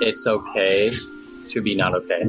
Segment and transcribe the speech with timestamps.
[0.00, 0.90] it's okay
[1.50, 2.24] to be not okay.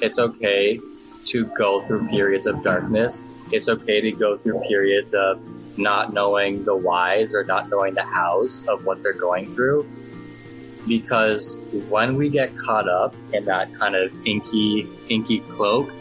[0.00, 0.80] It's okay
[1.26, 3.22] to go through periods of darkness.
[3.52, 5.40] It's okay to go through periods of
[5.78, 9.88] not knowing the whys or not knowing the hows of what they're going through.
[10.88, 11.56] Because
[11.88, 15.92] when we get caught up in that kind of inky, inky cloak,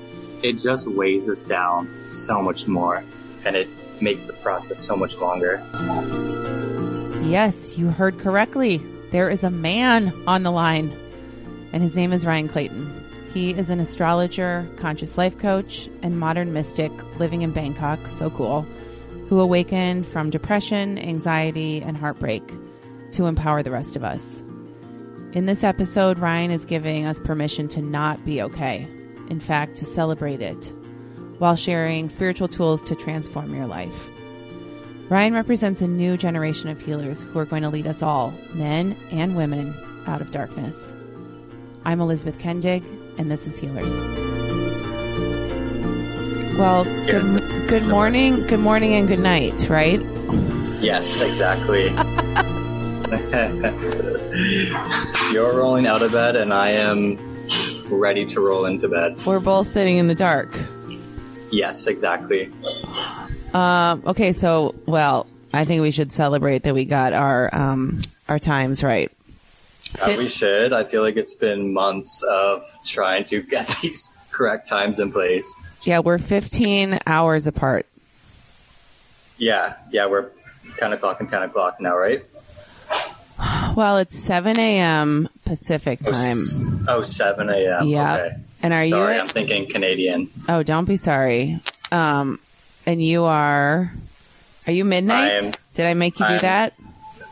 [0.41, 3.03] it just weighs us down so much more
[3.45, 3.67] and it
[4.01, 5.61] makes the process so much longer.
[7.21, 8.81] Yes, you heard correctly.
[9.11, 10.95] There is a man on the line,
[11.73, 13.05] and his name is Ryan Clayton.
[13.33, 18.07] He is an astrologer, conscious life coach, and modern mystic living in Bangkok.
[18.07, 18.67] So cool.
[19.27, 22.43] Who awakened from depression, anxiety, and heartbreak
[23.11, 24.41] to empower the rest of us.
[25.33, 28.87] In this episode, Ryan is giving us permission to not be okay.
[29.29, 30.73] In fact, to celebrate it
[31.37, 34.09] while sharing spiritual tools to transform your life.
[35.09, 38.95] Ryan represents a new generation of healers who are going to lead us all, men
[39.09, 39.75] and women,
[40.05, 40.93] out of darkness.
[41.83, 42.83] I'm Elizabeth Kendig,
[43.17, 43.99] and this is Healers.
[46.59, 49.99] Well, good, good morning, good morning, and good night, right?
[50.79, 51.85] Yes, exactly.
[55.33, 57.17] You're rolling out of bed, and I am
[57.89, 59.25] ready to roll into bed.
[59.25, 60.55] We're both sitting in the dark.
[61.51, 62.51] Yes, exactly.
[63.53, 68.39] Um, okay, so well, I think we should celebrate that we got our um, our
[68.39, 69.11] times right.
[70.01, 70.71] Uh, we should.
[70.71, 75.59] I feel like it's been months of trying to get these correct times in place.
[75.83, 77.87] Yeah, we're 15 hours apart.
[79.37, 80.29] Yeah, yeah, we're
[80.77, 82.23] 10 o'clock and 10 o'clock now, right?
[83.75, 85.29] Well, it's 7 a.m.
[85.45, 86.37] Pacific Oh, time.
[86.37, 86.59] s-
[86.89, 87.87] Oh, 7 a.m.
[87.87, 88.13] Yeah.
[88.15, 88.35] Okay.
[88.61, 89.21] And are Sorry, you?
[89.21, 90.29] I'm thinking Canadian.
[90.49, 91.61] Oh, don't be sorry.
[91.91, 92.39] Um,
[92.89, 93.91] and you are.
[94.65, 95.31] Are you midnight?
[95.31, 96.73] I am- Did I make you do I'm- that?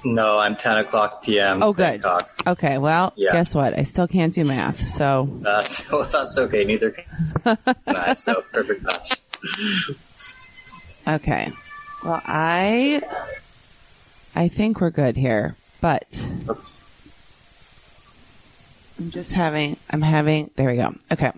[0.06, 1.62] No, I'm 10 o'clock p.m.
[1.64, 2.02] Oh, good.
[2.04, 2.30] Bangkok.
[2.46, 2.78] Okay.
[2.78, 3.32] Well, Yeah.
[3.34, 3.78] guess what?
[3.78, 4.88] I still can't do math.
[4.88, 6.64] So Uh, so that's okay.
[6.64, 7.58] Neither can
[7.88, 8.14] I.
[8.14, 9.17] So perfect match.
[11.08, 11.52] okay.
[12.06, 13.02] Well, I.
[14.36, 16.06] I think we're good here, but
[19.00, 19.78] I'm just having.
[19.90, 20.52] I'm having.
[20.56, 20.94] There we go.
[21.12, 21.32] Okay.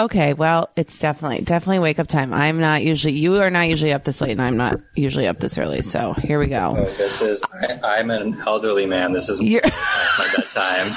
[0.00, 0.32] Okay.
[0.32, 2.32] Well, it's definitely definitely wake up time.
[2.32, 3.14] I'm not usually.
[3.14, 5.82] You are not usually up this late, and I'm not usually up this early.
[5.82, 6.76] So here we go.
[6.78, 7.42] Oh, this is.
[7.52, 9.12] I, I'm an elderly man.
[9.12, 9.60] This is You're-
[10.18, 10.96] my bedtime.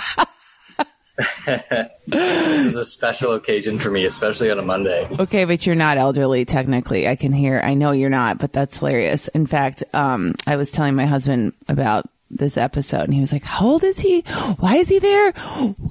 [2.07, 5.07] this is a special occasion for me, especially on a Monday.
[5.19, 7.07] Okay, but you're not elderly technically.
[7.07, 7.61] I can hear.
[7.63, 9.27] I know you're not, but that's hilarious.
[9.29, 12.05] In fact, um, I was telling my husband about
[12.37, 14.21] this episode, and he was like, "How old is he?
[14.59, 15.31] Why is he there?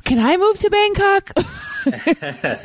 [0.04, 1.32] Can I move to Bangkok?"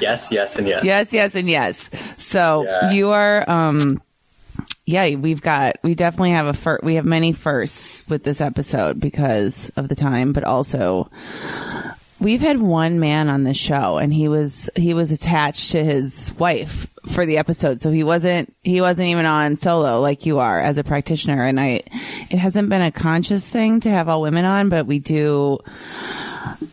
[0.00, 0.84] Yes, yes, and yes.
[0.84, 1.88] yes, yes, and yes.
[2.18, 2.90] So Yeah.
[2.92, 3.48] you are.
[3.48, 4.02] Um,
[4.84, 5.76] yeah, we've got.
[5.82, 9.94] We definitely have a fir- We have many firsts with this episode because of the
[9.94, 11.10] time, but also
[12.20, 16.32] We've had one man on this show and he was he was attached to his
[16.38, 17.80] wife for the episode.
[17.80, 21.60] So he wasn't he wasn't even on solo like you are as a practitioner and
[21.60, 21.82] I
[22.30, 25.58] it hasn't been a conscious thing to have all women on, but we do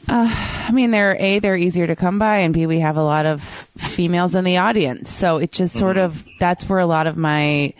[0.09, 0.29] uh,
[0.67, 3.27] I mean they're A they're easier to come by and B we have a lot
[3.27, 3.43] of
[3.77, 5.11] females in the audience.
[5.11, 7.73] So it just sort of that's where a lot of my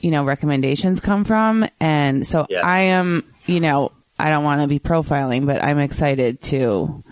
[0.00, 2.60] you know recommendations come from and so Yeah.
[2.66, 7.02] I am you know I don't want to be profiling, but I'm excited to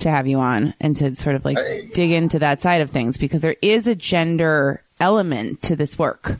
[0.00, 1.92] to have you on and to sort of like Right.
[1.92, 6.38] dig into that side of things because there is a gender element to this work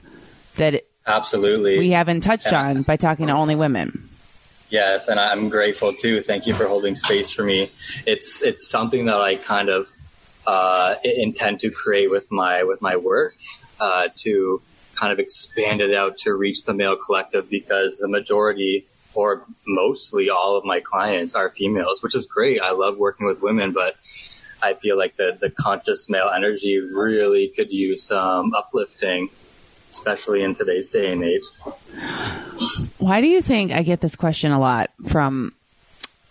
[0.56, 1.78] that Absolutely.
[1.78, 2.68] we haven't touched Yeah.
[2.68, 4.08] on by talking to only women.
[4.70, 6.20] Yes, and I'm grateful too.
[6.22, 7.70] Thank you for holding space for me.
[8.06, 9.88] It's it's something that I kind of
[10.46, 13.36] uh, intend to create with my with my work
[13.78, 14.62] uh, to
[14.94, 20.30] kind of expand it out to reach the male collective because the majority or mostly
[20.30, 22.60] all of my clients are females, which is great.
[22.60, 23.96] I love working with women, but
[24.62, 29.30] I feel like the the conscious male energy really could use some uplifting,
[29.90, 31.42] especially in today's day and age.
[32.98, 35.52] Why do you think I get this question a lot from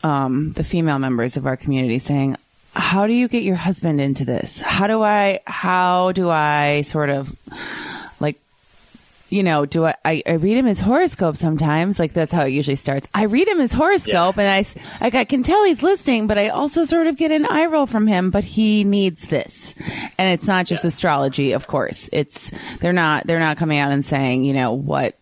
[0.04, 2.38] um, the female members of our community saying,
[2.74, 4.62] "How do you get your husband into this?
[4.62, 5.40] How do I?
[5.46, 7.89] How do I sort of like?"
[9.30, 12.00] You know, do I, I, I read him his horoscope sometimes?
[12.00, 13.08] Like that's how it usually starts.
[13.14, 16.38] I read him his horoscope and I, s- like, I can tell he's listening, but
[16.40, 19.76] I also sort of get an eye roll from him, but he needs this.
[20.18, 20.88] And it's not just Yeah.
[20.90, 22.10] astrology, of course.
[22.12, 25.16] It's, they're not, they're not coming out and saying, you know, what,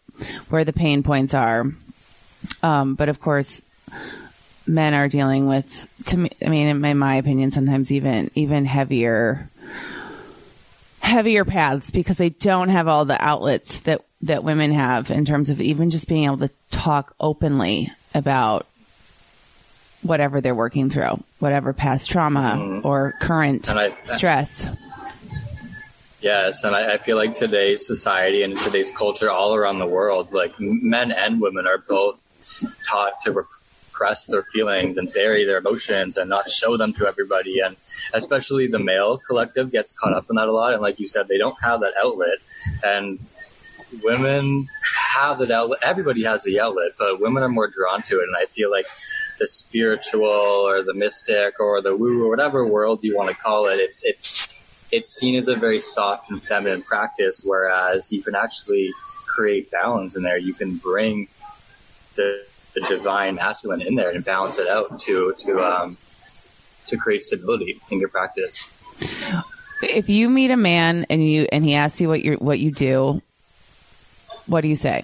[0.49, 1.65] where the pain points are.
[2.63, 3.61] Um, but of course,
[4.65, 8.65] men are dealing with, to me, I mean, in my, my opinion, sometimes even, even
[8.65, 9.49] heavier,
[11.07, 15.49] heavier paths because they don't have all the outlets that, that women have in terms
[15.49, 18.65] of even just being able to talk openly about
[20.03, 22.87] whatever they're working through, whatever past trauma Mm-hmm.
[22.87, 24.67] or current I- stress.
[26.21, 30.33] Yes, and I, I feel like today's society and today's culture all around the world,
[30.33, 32.19] like men and women are both
[32.89, 33.31] taught to
[33.97, 37.59] repress their feelings and bury their emotions and not show them to everybody.
[37.59, 37.75] And
[38.13, 40.73] especially the male collective gets caught up in that a lot.
[40.73, 42.39] And like you said, they don't have that outlet.
[42.83, 43.19] And
[44.03, 44.67] women
[45.13, 45.79] have that outlet.
[45.83, 48.23] Everybody has the outlet, but women are more drawn to it.
[48.27, 48.85] And I feel like
[49.39, 53.67] the spiritual or the mystic or the woo or whatever world you want to call
[53.67, 54.53] it, it it's
[54.89, 58.89] it's seen as a very soft and feminine practice, whereas you can actually
[59.27, 60.37] create balance in there.
[60.37, 61.27] You can bring
[62.15, 62.45] the,
[62.79, 65.97] the divine masculine in there and balance it out to to um,
[66.87, 68.71] to create stability in your practice.
[69.81, 72.71] If you meet a man and you and he asks you what you what you
[72.71, 73.21] do,
[74.45, 75.03] what do you say?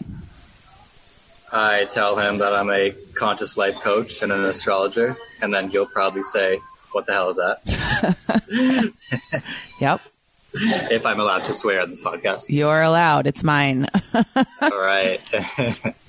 [1.52, 5.86] I tell him that I'm a conscious life coach and an astrologer, and then he'll
[5.86, 6.60] probably say,
[6.92, 8.94] "What the hell is that?"
[9.80, 10.02] Yep,
[10.54, 12.46] if I'm allowed to swear on this podcast.
[12.50, 13.28] you're allowed.
[13.28, 13.88] It's mine.
[14.62, 15.20] All right.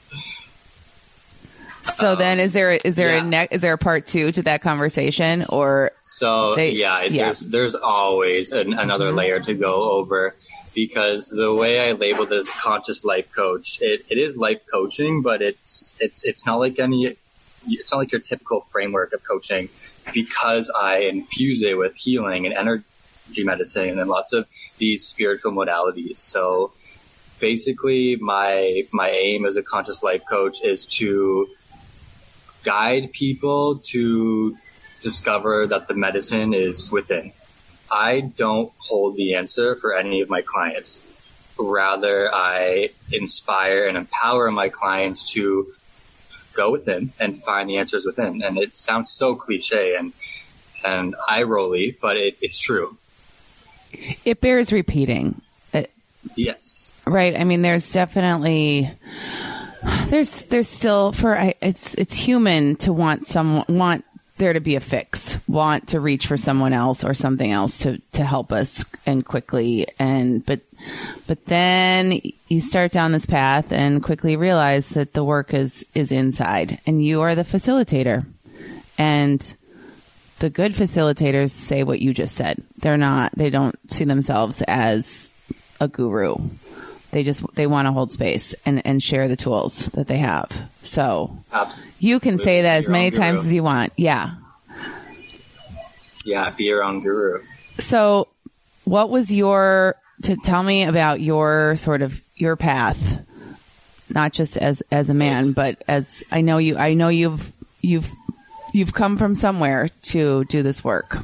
[1.85, 3.23] so um, then, is there is there yeah.
[3.23, 7.25] a ne- is there a part two to that conversation or So They- yeah, yeah.
[7.25, 9.19] there's there's always an, another mm-hmm.
[9.19, 10.35] layer to go over
[10.75, 15.41] because the way I label this conscious life coach, it, it is life coaching, but
[15.41, 17.17] it's it's it's not like any
[17.67, 19.69] it's not like your typical framework of coaching
[20.13, 22.85] because I infuse it with healing and energy
[23.39, 24.47] medicine and lots of
[24.79, 26.19] these spiritual modalities.
[26.19, 26.73] So
[27.41, 31.49] basically my my aim as a conscious life coach is to
[32.65, 34.57] guide people to
[35.03, 37.33] discover that the medicine is within.
[37.91, 41.01] I don't hold the answer for any of my clients.
[41.59, 45.69] Rather, I inspire and empower my clients to
[46.55, 48.43] go within and find the answers within.
[48.43, 50.13] And it sounds so cliche and
[50.85, 52.97] and eye rolly, but it, it's true.
[54.25, 55.41] it bears repeating?
[55.73, 55.91] It,
[56.37, 56.99] Yes.
[57.07, 58.91] right i mean there's definitely
[60.09, 64.05] there's there's still for it's it's human to want some want
[64.37, 67.99] there to be a fix want to reach for someone else or something else to
[68.13, 70.61] to help us and quickly and but
[71.27, 76.13] but then you start down this path and quickly realize that the work is is
[76.13, 78.27] inside and you are the facilitator.
[78.99, 79.55] And
[80.39, 82.63] the good facilitators say what you just said.
[82.79, 85.33] They're not they don't see themselves as
[85.81, 86.37] a guru
[87.15, 90.51] they just they want to hold space and and share the tools that they have
[90.83, 91.93] so Absolutely.
[92.01, 93.47] you can say that as many times guru.
[93.47, 94.35] as you want yeah
[96.25, 97.43] Yeah, be your own guru.
[97.79, 98.29] so
[98.85, 99.95] what was your
[100.25, 103.21] to tell me about your sort of your path
[104.11, 108.11] not just as as a man but as i know you i know you've you've
[108.73, 111.19] you've come from somewhere to do this work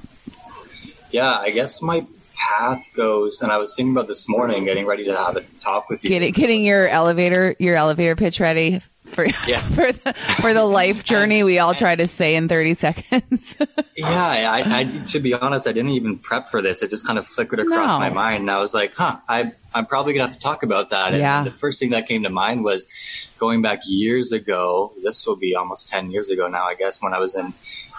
[1.11, 2.07] Yeah, I guess my
[2.49, 5.89] path goes, and I was thinking about this morning, getting ready to have a talk
[5.89, 6.11] with you.
[6.11, 9.61] Get getting your elevator your elevator pitch ready for Yeah.
[9.77, 13.57] for the for the life journey we all try to say in 30 seconds
[13.97, 14.09] Yeah,
[14.53, 16.83] I, I, to be honest, I didn't even prep for this.
[16.83, 17.99] It just kind of flickered across No.
[17.99, 20.91] my mind, and I was like, "Huh, I, I'm probably gonna have to talk about
[20.91, 21.45] that." And Yeah.
[21.45, 22.87] the first thing that came to mind was
[23.39, 24.93] going back years ago.
[25.03, 27.55] This will be almost ten years ago now, I guess, when I was in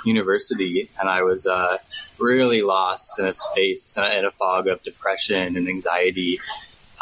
[0.06, 1.78] university, and I was uh,
[2.18, 6.40] really lost in a space, uh, in a fog of depression and anxiety.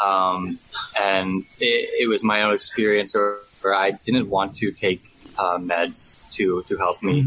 [0.00, 0.58] Um,
[0.98, 5.02] and it, it was my own experience, or, where I didn't want to take
[5.38, 7.20] uh, meds to to help me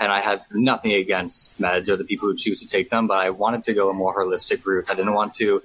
[0.00, 3.18] and I have nothing against meds or the people who choose to take them, but
[3.18, 4.86] I wanted to go a more holistic route.
[4.90, 5.62] I didn't want to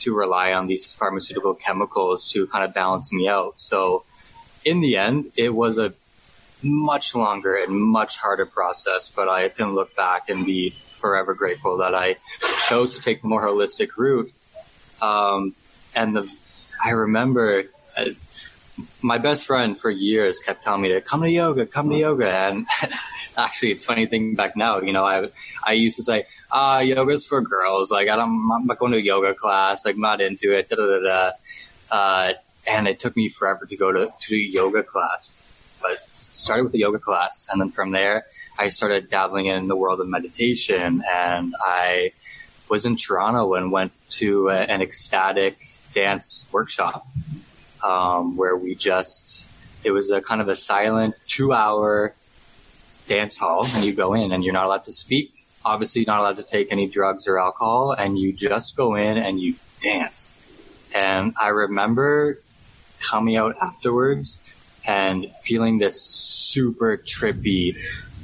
[0.00, 3.60] to rely on these pharmaceutical chemicals to kind of balance me out.
[3.60, 4.04] So
[4.64, 5.94] in the end, it was a
[6.62, 11.78] much longer and much harder process, but I can look back and be forever grateful
[11.78, 12.16] that I
[12.68, 14.32] chose to take the more holistic route.
[15.02, 15.54] Um,
[15.94, 16.32] and the,
[16.82, 17.64] I remember
[17.96, 18.10] uh,
[19.02, 22.30] my best friend for years kept telling me to come to yoga, come to yoga.
[22.30, 22.66] And
[23.36, 25.28] actually, it's funny thinking back now, you know, I,
[25.64, 27.90] I used to say, ah, yoga's for girls.
[27.90, 29.84] Like, I don't, I'm not going to a yoga class.
[29.84, 30.68] Like, not into it.
[30.68, 31.30] Da, da, da.
[31.90, 32.32] Uh,
[32.66, 35.34] and it took me forever to go to, to yoga class,
[35.82, 37.46] but started with a yoga class.
[37.50, 38.26] And then from there,
[38.58, 42.12] I started dabbling in the world of meditation and I
[42.68, 45.58] was in Toronto and went to a, an ecstatic
[45.92, 47.06] dance workshop
[47.82, 49.50] um, where we just
[49.84, 52.14] it was a kind of a silent two hour
[53.06, 55.32] dance hall and you go in and you're not allowed to speak.
[55.64, 59.16] Obviously you're not allowed to take any drugs or alcohol and you just go in
[59.16, 60.36] and you dance.
[60.94, 62.40] And i remember
[63.00, 64.38] coming out afterwards
[64.86, 67.76] and feeling this super trippy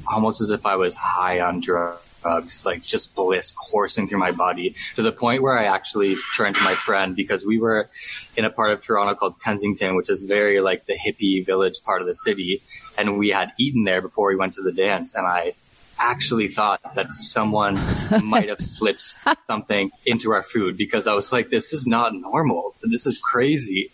[0.07, 4.31] almost as if I was high on drugs, Uh, like just bliss coursing through my
[4.31, 7.89] body to the point where I actually turned to my friend because we were
[8.37, 12.03] in a part of Toronto called Kensington, which is very like the hippie village part
[12.03, 12.63] of the city.
[12.99, 15.15] And we had eaten there before we went to the dance.
[15.15, 15.55] And I
[16.01, 17.75] actually thought that someone
[18.25, 19.15] might have slipped
[19.47, 22.75] something into our food because I was like, this is not normal.
[22.83, 23.93] This is crazy.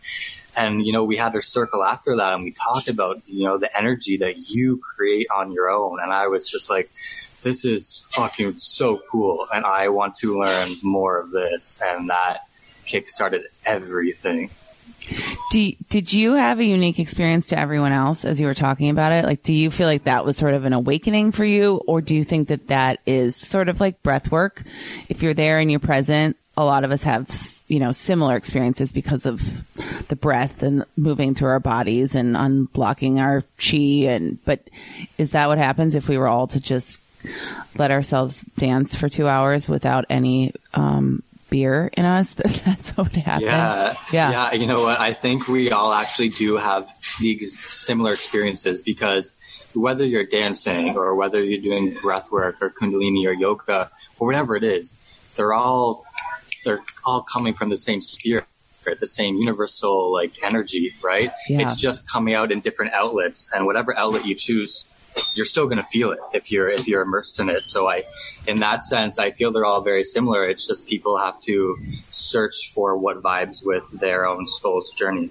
[0.56, 3.58] And, you know, we had our circle after that and we talked about, you know,
[3.58, 5.98] the energy that you create on your own.
[6.00, 6.90] And I was just like,
[7.46, 9.46] this is fucking so cool.
[9.54, 11.80] And I want to learn more of this.
[11.80, 12.48] And that
[12.84, 14.50] kickstarted everything.
[15.52, 19.12] Do, did you have a unique experience to everyone else as you were talking about
[19.12, 19.24] it?
[19.24, 21.76] Like, do you feel like that was sort of an awakening for you?
[21.86, 24.64] Or do you think that that is sort of like breath work?
[25.08, 27.30] If you're there and you're present, a lot of us have,
[27.68, 29.40] you know, similar experiences because of
[30.08, 34.10] the breath and moving through our bodies and unblocking our chi.
[34.10, 34.68] And, but
[35.16, 37.00] is that what happens if we were all to just
[37.76, 42.34] let ourselves dance for two hours without any, um, beer in us?
[42.64, 43.46] That's what would happen.
[43.46, 43.96] Yeah.
[44.12, 44.30] yeah.
[44.30, 44.52] Yeah.
[44.52, 45.00] You know what?
[45.00, 46.90] I think we all actually do have
[47.20, 49.36] these similar experiences because
[49.74, 54.56] whether you're dancing or whether you're doing breath work or kundalini or yoga or whatever
[54.56, 54.98] it is,
[55.36, 56.04] they're all
[56.64, 58.46] they're all coming from the same spirit
[59.00, 61.32] the same universal like energy, right?
[61.48, 61.62] Yeah.
[61.62, 64.84] It's just coming out in different outlets, and whatever outlet you choose,
[65.34, 67.66] you're still going to feel it if you're if you're immersed in it.
[67.66, 68.04] So I,
[68.46, 70.48] in that sense, I feel they're all very similar.
[70.48, 71.78] It's just people have to
[72.10, 75.30] search for what vibes with their own soul's journey.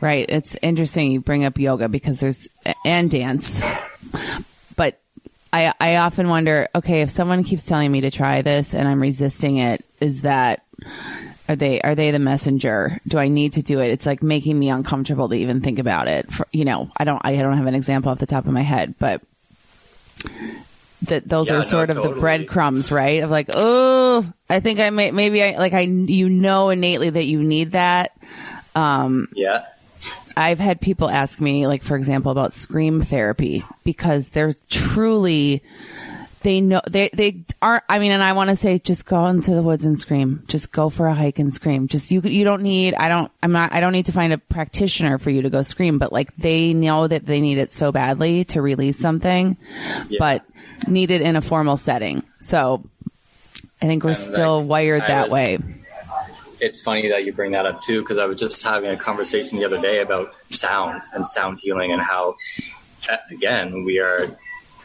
[0.00, 0.26] Right.
[0.28, 2.48] It's interesting you bring up yoga because there's
[2.84, 3.62] and dance,
[4.74, 5.00] but
[5.52, 9.02] I, I often wonder, okay, if someone keeps telling me to try this and I'm
[9.02, 10.64] resisting it, is that,
[11.50, 13.00] are they, are they the messenger?
[13.08, 13.90] Do I need to do it?
[13.90, 16.32] It's like making me uncomfortable to even think about it.
[16.32, 18.62] For, you know, I don't, I don't have an example off the top of my
[18.62, 19.20] head, but
[21.08, 22.14] that those yeah, are sort no, of totally.
[22.14, 23.24] the breadcrumbs, right?
[23.24, 27.26] Of like, oh, I think I may, maybe I, like I, you know innately that
[27.26, 28.16] you need that.
[28.76, 29.66] Um, yeah.
[30.36, 35.64] I've had people ask me, like, for example, about scream therapy because they're truly,
[36.42, 37.84] they know, they, they aren't.
[37.88, 40.44] I mean, and I want to say, just go into the woods and scream.
[40.48, 41.88] Just go for a hike and scream.
[41.88, 44.38] Just, you, you don't need, I don't, I'm not, I don't need to find a
[44.38, 47.92] practitioner for you to go scream, but like, they know that they need it so
[47.92, 49.56] badly to release something,
[50.08, 50.16] yeah.
[50.18, 50.44] but
[50.86, 52.22] need it in a formal setting.
[52.38, 52.82] So
[53.82, 55.58] I think we're still wired that was, way
[56.60, 59.58] it's funny that you bring that up too, because I was just having a conversation
[59.58, 62.36] the other day about sound and sound healing and how,
[63.30, 64.36] again, we are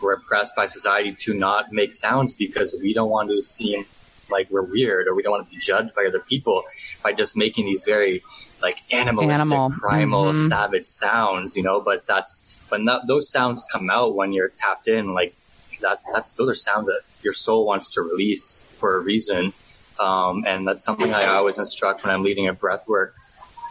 [0.06, 3.86] repressed by society to not make sounds because we don't want to seem
[4.30, 6.64] like we're weird or we don't want to be judged by other people
[7.04, 8.24] by just making these very
[8.62, 9.70] like animalistic, Animal.
[9.70, 10.48] primal, mm-hmm.
[10.48, 11.80] savage sounds, you know.
[11.80, 15.36] But that's when that, those sounds come out when you're tapped in, like
[15.82, 16.02] that.
[16.14, 19.54] That's those are sounds that your soul wants to release for a reason
[20.00, 23.12] um, and that's something I always instruct when I'm leading a breathwork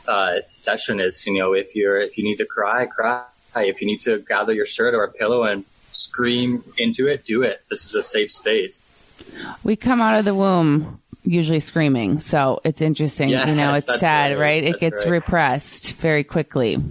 [0.08, 3.24] uh, session is, you know, if you're, if you need to cry, cry.
[3.56, 5.64] If you need to gather your shirt or a pillow and
[5.94, 7.62] scream into it, do it.
[7.70, 8.80] This is a safe space.
[9.62, 12.20] We come out of the womb usually screaming.
[12.20, 13.30] So it's interesting.
[13.30, 14.62] Yes, you know, it's sad, right?
[14.62, 14.64] right?
[14.64, 15.12] It gets right.
[15.12, 16.82] repressed very quickly.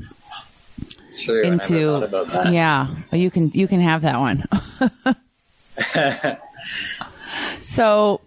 [1.15, 2.10] Sure, into
[2.50, 4.43] yeah, you can you can have that one.
[7.60, 8.19] so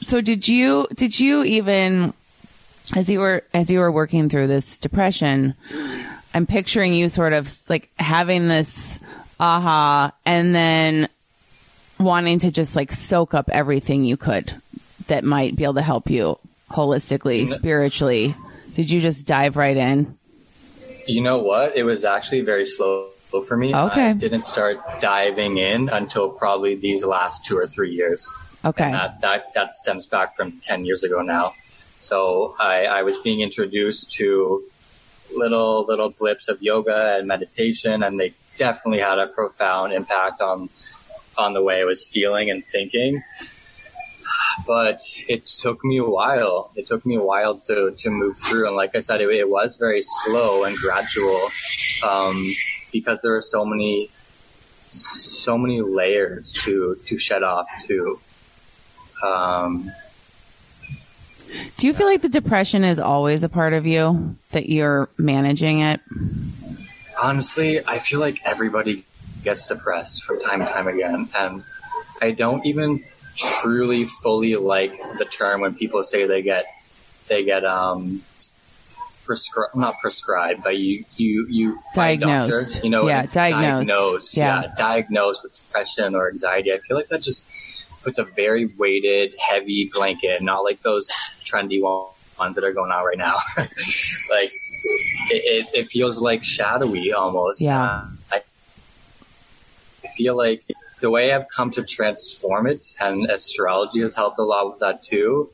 [0.00, 2.14] so did you did you even
[2.96, 5.54] as you were as you were working through this depression,
[6.32, 8.98] I'm picturing you sort of like having this
[9.40, 11.08] aha and then
[11.98, 14.54] wanting to just like soak up everything you could
[15.06, 16.38] that might be able to help you
[16.70, 18.34] holistically, spiritually.
[18.74, 20.18] Did you just dive right in?
[21.06, 21.76] You know what?
[21.76, 23.10] It was actually very slow
[23.46, 23.74] for me.
[23.74, 24.10] Okay.
[24.10, 28.30] I didn't start diving in until probably these last two or three years.
[28.64, 28.90] Okay.
[28.90, 31.54] That, that, that stems back from 10 years ago now.
[32.00, 34.64] So I, I was being introduced to
[35.34, 40.68] little, little blips of yoga and meditation, and they definitely had a profound impact on,
[41.36, 43.22] on the way I was feeling and thinking.
[44.66, 46.70] But it took me a while.
[46.76, 48.68] It took me a while to, to move through.
[48.68, 51.50] And like I said, it, it was very slow and gradual,
[52.06, 52.54] um,
[52.92, 54.10] because there are so many,
[54.90, 58.20] so many layers to, to shed off to,
[59.24, 59.90] um,
[61.76, 65.80] Do you feel like the depression is always a part of you that you're managing
[65.80, 66.00] it?
[67.20, 69.04] Honestly, I feel like everybody
[69.42, 71.62] gets depressed from time to time again, and
[72.20, 73.04] I don't even
[73.36, 76.66] truly fully like the term when people say they get
[77.28, 78.22] they get um
[79.24, 82.74] prescribe not prescribed, but you you you Diagnosed.
[82.74, 83.88] doctor, you know, Yeah, diagnosed.
[83.88, 84.62] diagnosed, Yeah.
[84.62, 86.72] yeah, diagnosed with depression or anxiety.
[86.72, 87.46] I feel like that just
[88.02, 91.08] puts a very weighted, heavy blanket, not like those
[91.44, 93.36] trendy one- ones that are going on right now.
[93.56, 94.50] like
[95.30, 97.60] it, it, it feels like shadowy almost.
[97.60, 97.82] Yeah.
[97.82, 98.42] Uh, I
[100.04, 100.62] I feel like
[101.00, 105.02] the way I've come to transform it, and astrology has helped a lot with that
[105.02, 105.50] too,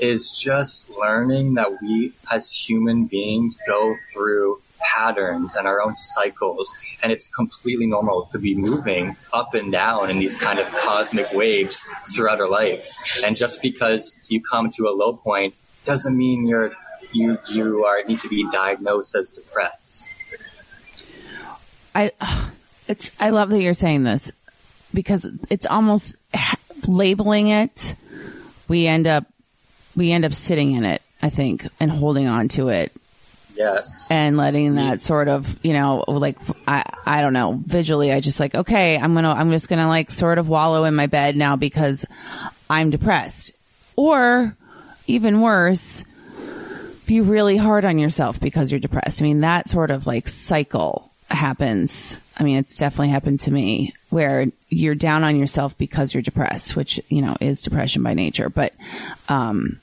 [0.00, 6.70] is just learning that we as human beings go through patterns and our own cycles
[7.02, 11.32] and it's completely normal to be moving up and down in these kind of cosmic
[11.32, 11.80] waves
[12.14, 12.86] throughout our life
[13.24, 15.54] and just because you come to a low point
[15.86, 16.72] doesn't mean you're
[17.16, 20.06] you you are need to be diagnosed as depressed
[21.94, 22.12] I
[22.88, 24.32] it's I love that you're saying this
[24.92, 26.16] because it's almost
[26.86, 27.94] labeling it.
[28.68, 29.24] We end up
[29.96, 32.92] we end up sitting in it, I think, and holding on to it
[33.56, 36.36] yes and letting that sort of, you know, like
[36.68, 39.80] I I don't know, visually I just like, okay, I'm going to I'm just going
[39.80, 42.04] to like sort of wallow in my bed now because
[42.68, 43.52] I'm depressed.
[43.96, 44.54] Or
[45.06, 46.04] even worse,
[47.06, 49.22] be really hard on yourself because you're depressed.
[49.22, 52.20] I mean, that sort of like cycle happens.
[52.36, 56.76] I mean, it's definitely happened to me where you're down on yourself because you're depressed,
[56.76, 58.48] which, you know, is depression by nature.
[58.48, 58.74] But,
[59.28, 59.80] um,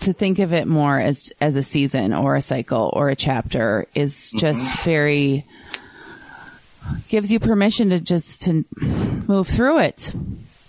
[0.00, 3.86] to think of it more as, as a season or a cycle or a chapter
[3.94, 5.44] is just very,
[7.08, 10.12] gives you permission to just to move through it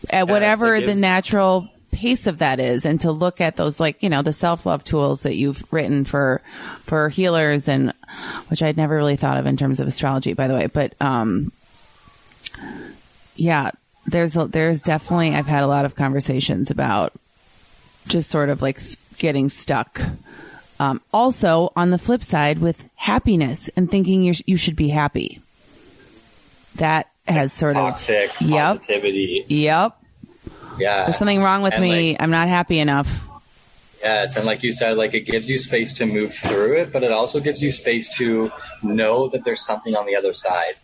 [0.09, 4.01] at whatever it the natural pace of that is and to look at those like
[4.01, 6.41] you know the self-love tools that you've written for
[6.81, 7.93] for healers and
[8.47, 11.51] which I'd never really thought of in terms of astrology by the way but um
[13.35, 13.71] yeah
[14.05, 17.13] there's a, there's definitely I've had a lot of conversations about
[18.07, 18.79] just sort of like
[19.17, 20.01] getting stuck
[20.79, 25.41] um, also on the flip side with happiness and thinking you you should be happy.
[26.75, 28.77] That has sort toxic of yep.
[28.77, 29.45] positivity.
[29.49, 29.98] Yep
[30.79, 31.03] yeah.
[31.03, 32.11] There's something wrong with And, me.
[32.11, 33.25] like, I'm not happy enough.
[34.01, 37.03] Yes, and like you said, like it gives you space to move through it, but
[37.03, 38.49] it also gives you space to
[38.81, 40.75] know that there's something on the other side.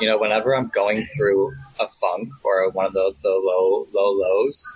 [0.00, 4.10] You know, whenever I'm going through a funk or one of the, the low low
[4.12, 4.72] lows,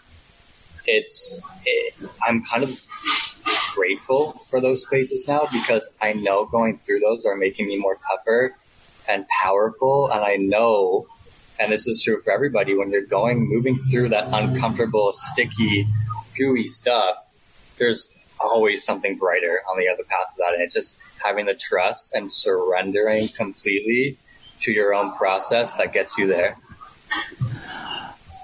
[0.87, 1.95] it's it,
[2.27, 2.79] I'm kind of
[3.75, 7.99] grateful for those spaces now because I know going through those are making me more
[8.11, 8.55] tougher
[9.09, 11.07] and powerful, and I know,
[11.63, 15.87] and this is true for everybody, when you're going moving through that uncomfortable, sticky
[16.37, 17.33] gooey stuff,
[17.79, 18.09] there's
[18.41, 20.55] always something brighter on the other path of that.
[20.55, 24.19] And it's just having the trust and surrendering completely
[24.61, 26.57] to your own process that gets you there.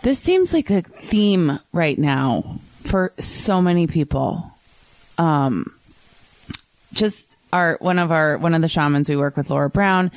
[0.02, 4.52] This seems like a theme right now for so many people.
[5.16, 5.74] Um,
[6.92, 10.10] just our one of our one of the shamans we work with, Laura Brown.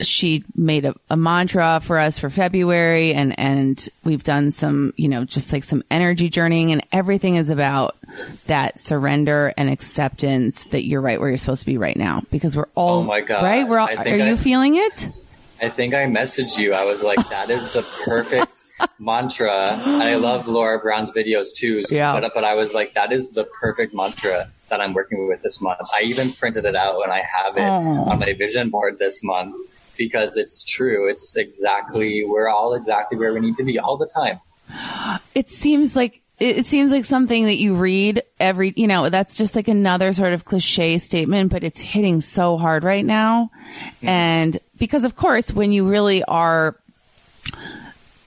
[0.00, 5.08] She made a, a mantra for us for February, and and we've done some, you
[5.08, 7.96] know, just like some energy journeying, and everything is about
[8.46, 12.56] that surrender and acceptance that you're right where you're supposed to be right now, because
[12.56, 13.42] we're all Oh my God.
[13.42, 13.66] right.
[13.68, 13.88] We're all.
[13.90, 15.08] Are think you feeling it?
[15.62, 16.72] I think I messaged you.
[16.72, 18.50] I was like, that is the perfect
[18.98, 19.72] mantra.
[19.84, 21.84] And I love Laura Brown's videos too.
[21.84, 22.18] So- Yeah.
[22.18, 25.60] But, but I was like, that is the perfect mantra that I'm working with this
[25.60, 25.80] month.
[25.94, 28.08] I even printed it out and I have it Oh.
[28.10, 29.54] on my vision board this month
[30.00, 31.10] because it's true.
[31.10, 34.40] It's exactly, we're all exactly where we need to be all the time.
[35.34, 39.54] it seems like it seems like something that you read every you know that's just
[39.54, 43.50] like another sort of cliche statement but it's hitting so hard right now
[43.96, 44.08] mm-hmm.
[44.08, 46.80] and because of course when you really are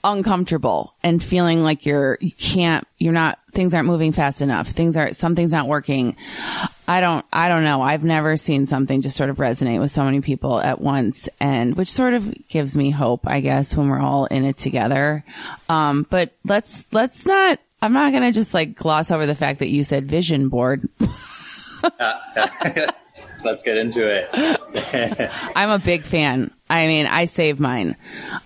[0.04, 4.96] uncomfortable and feeling like you're you can't you're not things aren't moving fast enough things
[4.96, 6.16] are something's not working
[6.88, 10.04] i don't i don't know i've never seen something just sort of resonate with so
[10.04, 14.00] many people at once and which sort of gives me hope i guess when we're
[14.02, 15.24] all in it together
[15.70, 19.70] um but let's let's not i'm not gonna just like gloss over the fact that
[19.70, 20.88] you said vision board
[23.44, 25.30] Let's get into it.
[25.56, 26.50] I'm a big fan.
[26.70, 27.98] I mean, I save mine.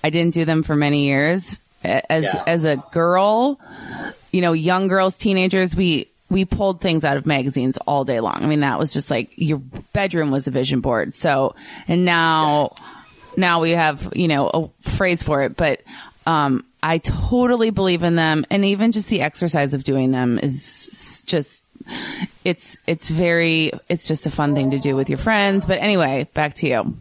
[0.03, 1.57] I didn't do them for many years.
[1.83, 2.43] As Yeah.
[2.47, 3.59] as a girl,
[4.31, 8.37] you know, young girls, teenagers, we we pulled things out of magazines all day long.
[8.43, 11.13] I mean, that was just like your bedroom was a vision board.
[11.13, 11.55] So,
[11.87, 12.73] and now
[13.37, 15.81] now we have, you know, a phrase for it, but
[16.25, 21.23] um I totally believe in them and even just the exercise of doing them is
[21.25, 21.63] just
[22.43, 25.65] it's it's very it's just a fun thing to do with your friends.
[25.65, 26.97] But anyway, back to you.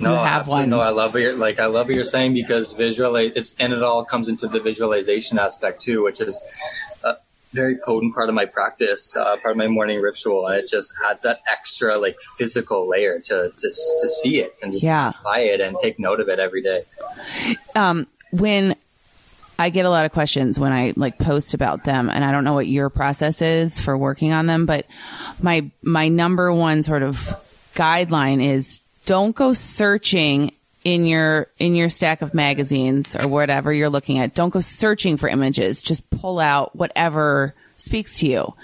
[0.00, 0.62] No, absolutely.
[0.62, 0.70] one.
[0.70, 1.58] No, I love what you're like.
[1.58, 3.16] I love what you're saying because visual.
[3.16, 6.40] It's and it all comes into the visualization aspect too, which is
[7.02, 7.14] uh,
[7.58, 10.92] very potent part of my practice, uh, part of my morning ritual, and it just
[11.08, 15.10] adds that extra like physical layer to to, to see it and just Yeah.
[15.10, 16.84] spy it and take note of it every day.
[17.74, 18.76] um, when
[19.58, 22.44] I get a lot of questions when I like post about them, and I don't
[22.44, 24.86] know what your process is for working on them, but
[25.42, 27.16] my my number one sort of
[27.74, 30.52] guideline is don't go searching
[30.84, 34.34] in your in your stack of magazines or whatever you're looking at.
[34.34, 35.82] Don't go searching for images.
[35.82, 38.54] Just pull out whatever speaks to you.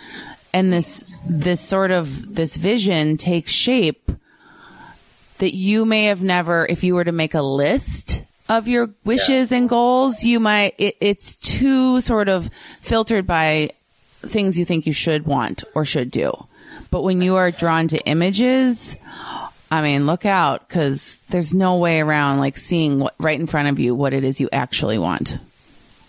[0.53, 4.11] And this this sort of this vision takes shape
[5.38, 9.53] that you may have never, if you were to make a list of your wishes
[9.53, 12.50] and goals, you might, it, it's too sort of
[12.81, 13.70] filtered by
[14.20, 16.46] things you think you should want or should do.
[16.90, 18.96] But when you are drawn to images,
[19.74, 23.68] I mean, look out because there's no way around like seeing what right in front
[23.68, 25.37] of you what it is you actually want.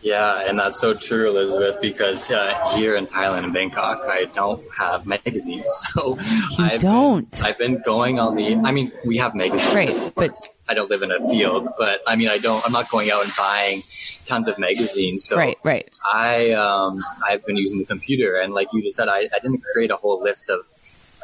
[0.03, 4.61] Yeah, and that's so true, Elizabeth, because uh, here in Thailand, in Bangkok, I don't
[4.77, 5.65] have magazines.
[5.95, 7.31] So You I've don't?
[7.31, 8.55] Been, I've been going on the.
[8.63, 12.15] I mean, we have magazines, Right, but- I don't live in a field, but I
[12.15, 12.63] mean, I don't.
[12.65, 13.81] I'm not going out and buying
[14.27, 15.23] tons of magazines.
[15.25, 15.87] So Right, right.
[16.11, 19.63] I um, I've been using the computer, and like you just said, I, I didn't
[19.73, 20.59] create a whole list of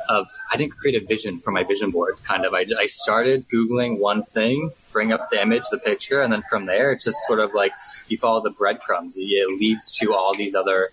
[0.09, 2.17] of I didn't create a vision for my vision board.
[2.23, 6.31] Kind of, I, I started googling one thing, bring up the image, the picture, and
[6.31, 7.71] then from there, it's just sort of like
[8.07, 9.15] you follow the breadcrumbs.
[9.17, 10.91] It leads to all these other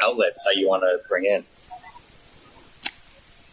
[0.00, 1.44] outlets that you want to bring in.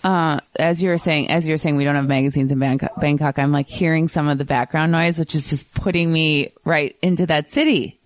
[0.04, 3.00] Uh, as you were saying, as you were saying, we don't have magazines in Bangkok,
[3.02, 3.40] Bangkok.
[3.40, 7.26] I'm like hearing some of the background noise, which is just putting me right into
[7.26, 8.00] that city.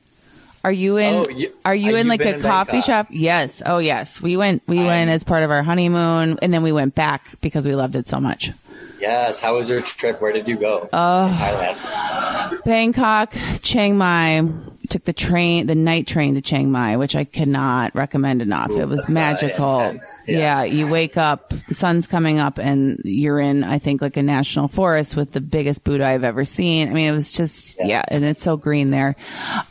[0.63, 1.13] Are you in?
[1.13, 2.85] Oh, you- are you have in you like a in coffee Bangkok?
[2.85, 3.07] shop?
[3.09, 3.61] Yes.
[3.65, 4.21] Oh, yes.
[4.21, 4.61] We went.
[4.67, 7.95] We went as part of our honeymoon, and then we went back because we loved
[7.95, 8.51] it so much.
[8.99, 9.41] Yes.
[9.41, 10.21] How was your trip?
[10.21, 10.87] Where did you go?
[10.93, 12.63] Uh, Thailand.
[12.63, 14.43] Bangkok, Chiang Mai.
[14.91, 18.71] Took the train, the night train to Chiang Mai, which I cannot recommend enough.
[18.71, 19.97] it was magical.
[20.27, 20.61] Yeah.
[20.61, 20.63] Yeah.
[20.65, 24.67] you wake up, the sun's coming up, and you're in, I think, like a national
[24.67, 26.89] forest with the biggest Buddha I've ever seen.
[26.89, 29.15] I mean, it was just, yeah, and it's so green there.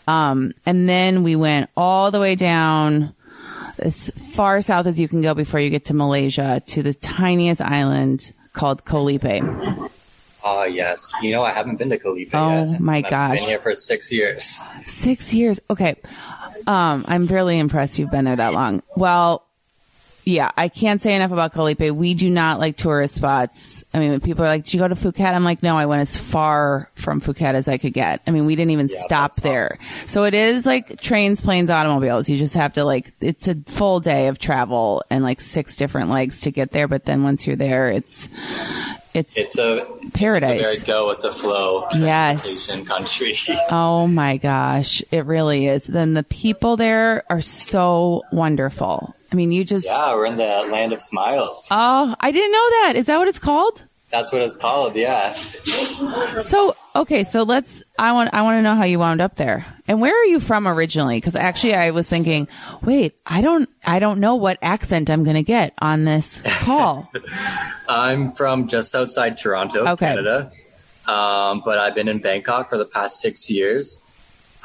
[0.09, 3.15] Um, and then we went all the way down
[3.79, 7.61] as far south as you can go before you get to Malaysia to the tiniest
[7.61, 9.43] island called Koh Lipe.
[10.43, 11.13] Oh yes.
[11.23, 12.81] You know, I haven't been to Koh Lipe Oh, yet.
[12.81, 13.39] my I've gosh.
[13.41, 14.63] Been here for six years.
[14.83, 15.61] Six years.
[15.71, 15.97] Okay.
[16.67, 18.83] Um, I'm really impressed you've been there that long.
[18.97, 19.47] Well,
[20.25, 21.81] yeah, I can't say enough about Koh Lipe.
[21.81, 23.85] We do not like tourist spots.
[23.95, 25.35] I mean, when people are like, did you go to Phuket?
[25.35, 28.21] I'm like, no, I went as far from Phuket as I could get.
[28.27, 29.53] I mean, we didn't even stop that's far.
[29.53, 29.79] there.
[30.07, 32.29] So it is like trains, planes, automobiles.
[32.29, 36.11] You just have to like, it's a full day of travel and like six different
[36.11, 36.87] legs to get there.
[36.89, 38.29] But then once you're there, it's,
[39.13, 40.61] it's, It's a paradise.
[40.61, 42.71] It's a very go with the flow Yes.
[42.87, 43.35] country.
[43.71, 45.85] Oh my gosh, it really is.
[45.87, 49.15] Then the people there are so wonderful.
[49.33, 51.69] I mean, you just yeah, we're in the land of smiles.
[51.71, 52.93] Oh, I didn't know that.
[52.97, 53.85] Is that what it's called?
[54.11, 54.97] That's what it's called.
[54.97, 55.33] Yeah.
[55.35, 59.65] So, okay, so let's I want I want to know how you wound up there.
[59.87, 61.21] And where are you from originally?
[61.21, 62.49] Cuz actually I was thinking,
[62.83, 67.09] wait, I don't I don't know what accent I'm going to get on this call.
[67.89, 70.07] I'm from just outside Toronto, Okay.
[70.07, 70.51] Canada.
[71.07, 74.01] Um, but I've been in Bangkok for the past six years.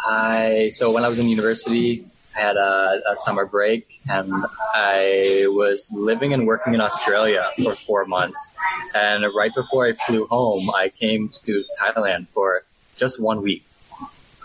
[0.05, 4.27] I so when I was in university, I had a, a summer break, and
[4.73, 8.51] I was living and working in Australia for four months.
[8.93, 12.63] And right before I flew home, I came to Thailand for
[12.97, 13.65] just one week.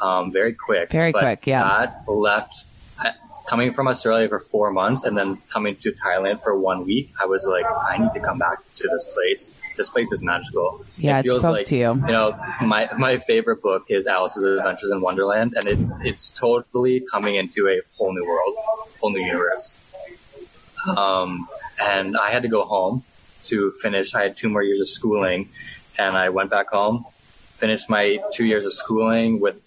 [0.01, 0.91] Um, very quick.
[0.91, 1.63] Very But quick, yeah.
[1.63, 2.65] That left.
[3.49, 7.27] Coming from Australia for four months and then coming to Thailand for one week, I
[7.27, 9.53] was like, I need to come back to this place.
[9.81, 10.85] This place is magical.
[10.99, 11.95] Yeah, it feels spoke like, to you.
[11.95, 17.01] You know, my my favorite book is Alice's Adventures in Wonderland, and it it's totally
[17.01, 18.55] coming into a whole new world,
[19.01, 19.79] whole new universe.
[20.87, 21.49] Um,
[21.83, 23.05] and I had to go home
[23.45, 24.15] to finish.
[24.15, 25.49] I had two more years of schooling,
[25.99, 27.07] and I went back home,
[27.57, 29.67] finished my two years of schooling with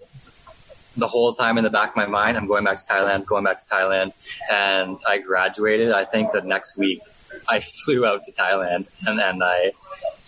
[0.95, 3.43] the whole time in the back of my mind, I'm going back to Thailand, going
[3.43, 4.13] back to Thailand,
[4.51, 5.91] and I graduated.
[5.91, 7.01] I think the next week,
[7.47, 9.71] I flew out to Thailand, and and I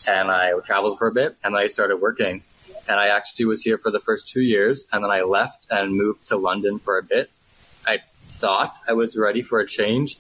[0.08, 2.44] and I traveled for a bit, and I started working.
[2.88, 5.96] And I actually was here for the first two years, and then I left and
[5.96, 7.32] moved to London for a bit.
[7.88, 10.18] I thought I was ready for a change,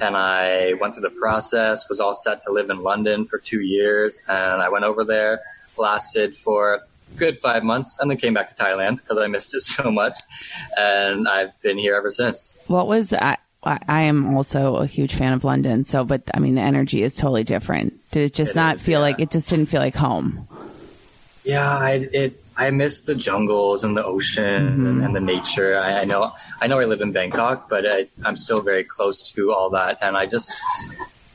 [0.00, 3.60] and I went through the process, was all set to live in London for two
[3.60, 5.40] years, and I went over there,
[5.76, 6.80] lasted for a
[7.16, 10.18] good five months, and then came back to Thailand because I missed it so much,
[10.76, 12.56] and I've been here ever since.
[12.68, 16.38] What was I I I am also a huge fan of London, so but I
[16.40, 17.92] mean the energy is totally different.
[18.10, 19.08] Did it just It not is, feel yeah.
[19.08, 20.48] like it just didn't feel like home?
[21.44, 22.42] Yeah, I, it.
[22.58, 24.86] I miss the jungles and the ocean Mm-hmm.
[24.88, 25.78] and, and the nature.
[25.78, 29.22] I, I know, I know, I live in Bangkok, but I, I'm still very close
[29.32, 30.52] to all that, and I just,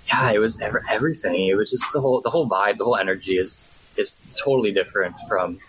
[0.08, 1.48] yeah, it was ever, everything.
[1.48, 3.65] It was just the whole, the whole vibe, the whole energy is
[3.96, 5.60] is totally different from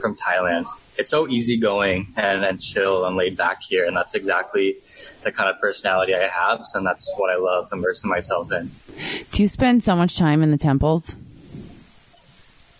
[0.00, 0.66] from Thailand.
[0.98, 4.76] It's so easygoing and, and chill and laid back here, and that's exactly
[5.22, 8.70] the kind of personality I have, and that's what I love immersing myself in.
[9.30, 11.16] Do you spend so much time in the temples?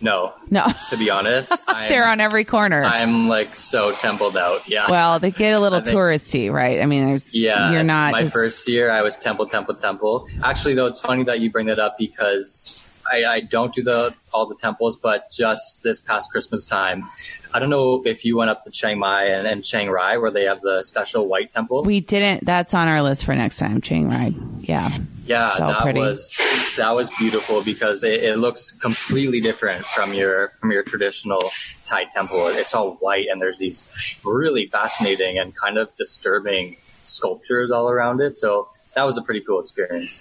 [0.03, 2.83] No, No, to be honest, they're on every corner.
[2.83, 4.67] I'm like so templed out.
[4.67, 4.91] Yeah.
[4.91, 6.81] well, they get a little think- touristy, right?
[6.81, 10.27] I mean, there's Yeah, you're not My just- first year, I was temple, temple, temple.
[10.43, 14.15] Actually, though, it's funny that you bring that up because I, I don't do the
[14.33, 17.05] all the temples, but just this past Christmas time,
[17.53, 20.31] I don't know if you went up to Chiang Mai and, and Chiang Rai where
[20.31, 21.83] they have the special white temple.
[21.83, 22.45] We didn't.
[22.45, 23.81] That's on our list for next time.
[23.81, 24.35] Chiang Rai.
[24.61, 24.91] Yeah.
[25.27, 26.01] yeah, so that pretty.
[26.01, 26.39] was
[26.77, 31.41] that was beautiful because it, it looks completely different from your from your traditional
[31.87, 32.47] Thai temple.
[32.49, 33.83] It's all white and there's these
[34.25, 38.39] really fascinating and kind of disturbing sculptures all around it.
[38.39, 40.21] So that was a pretty cool experience.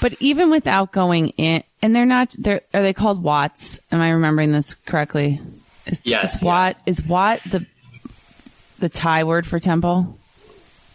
[0.00, 2.34] But even without going in, and they're not.
[2.38, 3.80] They're are they called Wats?
[3.92, 5.40] Am I remembering this correctly?
[5.86, 7.66] Is, Yes, Is Wat is Wat the
[8.78, 10.18] the Thai word for temple,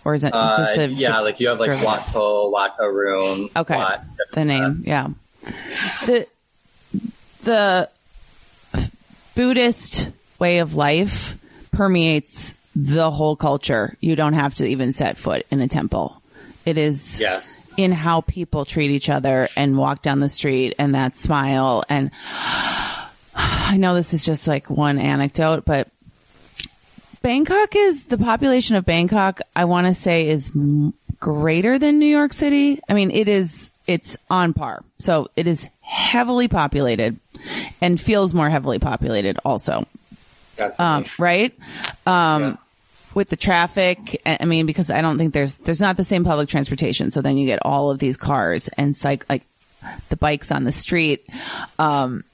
[0.04, 2.76] or is it it's just Uh, a yeah, like you have like Wat Pho, Wat
[2.80, 3.50] Arun.
[3.56, 3.76] Okay.
[3.78, 4.04] Wat,
[4.34, 4.84] the name?
[4.86, 5.10] Yeah.
[6.06, 6.28] The
[7.44, 7.90] the
[9.36, 11.38] Buddhist way of life
[11.72, 13.96] permeates the whole culture.
[14.00, 16.22] You don't have to even set foot in a temple.
[16.66, 17.68] It is Yes.
[17.78, 21.84] in how people treat each other and walk down the street and that smile.
[21.90, 22.12] And
[23.36, 25.88] I know this is just like one anecdote, but
[27.22, 32.06] Bangkok is the population of Bangkok, I want to say is m- greater than New
[32.06, 32.80] York City.
[32.88, 34.84] I mean, it is, it's on par.
[35.00, 37.18] So it is heavily populated
[37.82, 39.86] and feels more heavily populated also
[40.80, 41.54] um, right?
[42.08, 42.56] Um, Yeah.
[43.16, 46.50] With the traffic, I mean, because I don't think there's there's not the same public
[46.50, 49.44] transportation, so then you get all of these cars and cyc like
[50.10, 51.28] the bikes on the street.
[51.80, 52.26] Um,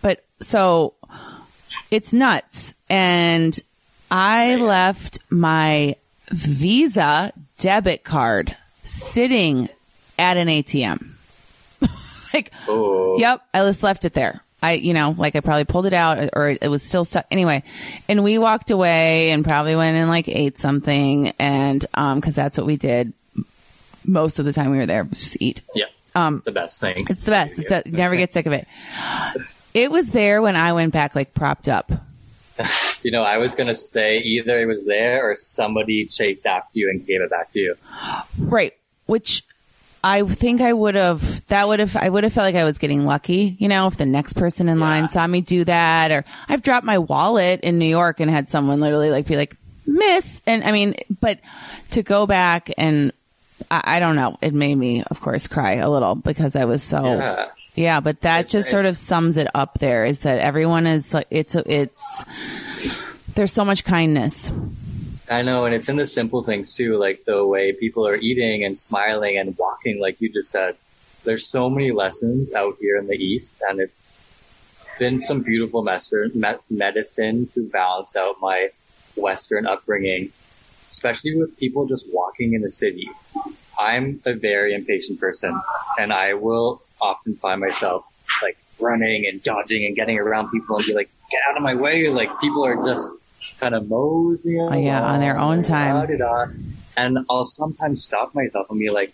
[0.00, 0.94] but so
[1.90, 3.58] it's nuts, and
[4.10, 5.96] I left my
[6.30, 9.68] Visa debit card sitting
[10.18, 11.10] at an ATM.
[12.34, 13.18] like Oh.
[13.18, 14.42] Yep, I just left it there.
[14.62, 17.26] I, you know, like I probably pulled it out or it was still stuck.
[17.30, 17.64] Anyway,
[18.08, 22.56] and we walked away and probably went and like ate something and, um, cause that's
[22.56, 23.12] what we did
[24.04, 25.62] most of the time we were there was just eat.
[25.74, 25.86] Yeah.
[26.14, 26.94] Um, the best thing.
[27.08, 27.58] It's the best.
[27.58, 28.66] It's a, you never get sick of it.
[29.74, 31.90] It was there when I went back like propped up.
[33.02, 36.88] You know, I was gonna say either it was there or somebody chased after you
[36.88, 37.74] and gave it back to you.
[38.38, 38.74] Right.
[39.06, 39.42] Which
[40.04, 42.78] I think I would have, that would have, I would have felt like I was
[42.78, 46.24] getting lucky, you know, if the next person in line saw me do that, or
[46.48, 50.42] I've dropped my wallet in New York and had someone literally like be like, miss.
[50.46, 51.38] And I mean, but
[51.92, 53.12] to go back and
[53.70, 56.82] I, I don't know, it made me, of course, cry a little because I was
[56.82, 58.00] so, yeah, Yeah.
[58.00, 61.28] but that It's- just sort of sums it up there is that everyone is like,
[61.30, 62.24] it's, it's,
[63.34, 64.50] there's so much kindness.
[65.32, 68.64] I know, and it's in the simple things too, like the way people are eating
[68.64, 70.76] and smiling and walking, like you just said.
[71.24, 74.04] There's so many lessons out here in the East, and it's
[74.98, 78.68] been some beautiful medicine to balance out my
[79.16, 80.32] Western upbringing,
[80.90, 83.08] especially with people just walking in the city.
[83.78, 85.58] I'm a very impatient person,
[85.98, 88.04] and I will often find myself
[88.42, 91.74] like running and dodging and getting around people and be like, get out of my
[91.74, 92.08] way.
[92.08, 93.14] Like people are just
[93.60, 96.06] kind of moseying Oh, yeah, on their own time.
[96.06, 96.52] da-da-da.
[96.96, 99.12] And I'll sometimes stop myself and be like,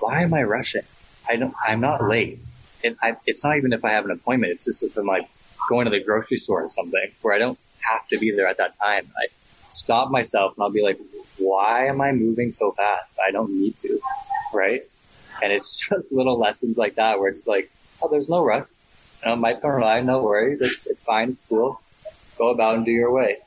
[0.00, 0.82] why am I rushing?
[1.28, 2.42] I don't, I'm not late.
[2.82, 4.52] And I, it's not even if I have an appointment.
[4.52, 5.28] It's just if I'm like
[5.68, 8.58] going to the grocery store or something where I don't have to be there at
[8.58, 9.10] that time.
[9.16, 9.26] I
[9.68, 10.98] stop myself and I'll be like,
[11.38, 13.18] why am I moving so fast?
[13.26, 14.00] I don't need to.
[14.52, 14.82] Right.
[15.42, 17.70] And it's just little lessons like that where it's like,
[18.02, 18.66] oh, there's no rush.
[19.24, 20.60] You know, might turn no worries.
[20.60, 21.30] It's, it's fine.
[21.30, 21.80] It's cool.
[22.38, 23.38] Go about and do your way.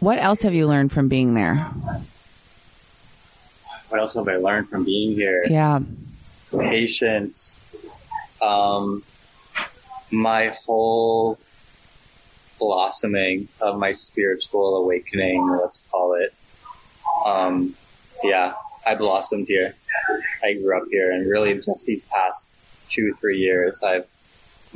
[0.00, 1.56] What else have you learned from being there?
[3.88, 5.44] What else have I learned from being here?
[5.48, 5.80] Yeah.
[6.52, 7.64] patience,
[8.42, 9.02] um,
[10.10, 11.38] my whole
[12.58, 16.34] blossoming of my spiritual awakening, let's call it.
[17.24, 17.74] Um,
[18.22, 18.54] yeah,
[18.86, 19.74] I blossomed here.
[20.44, 22.46] I grew up here and really just these past
[22.90, 24.06] two, three years, I've,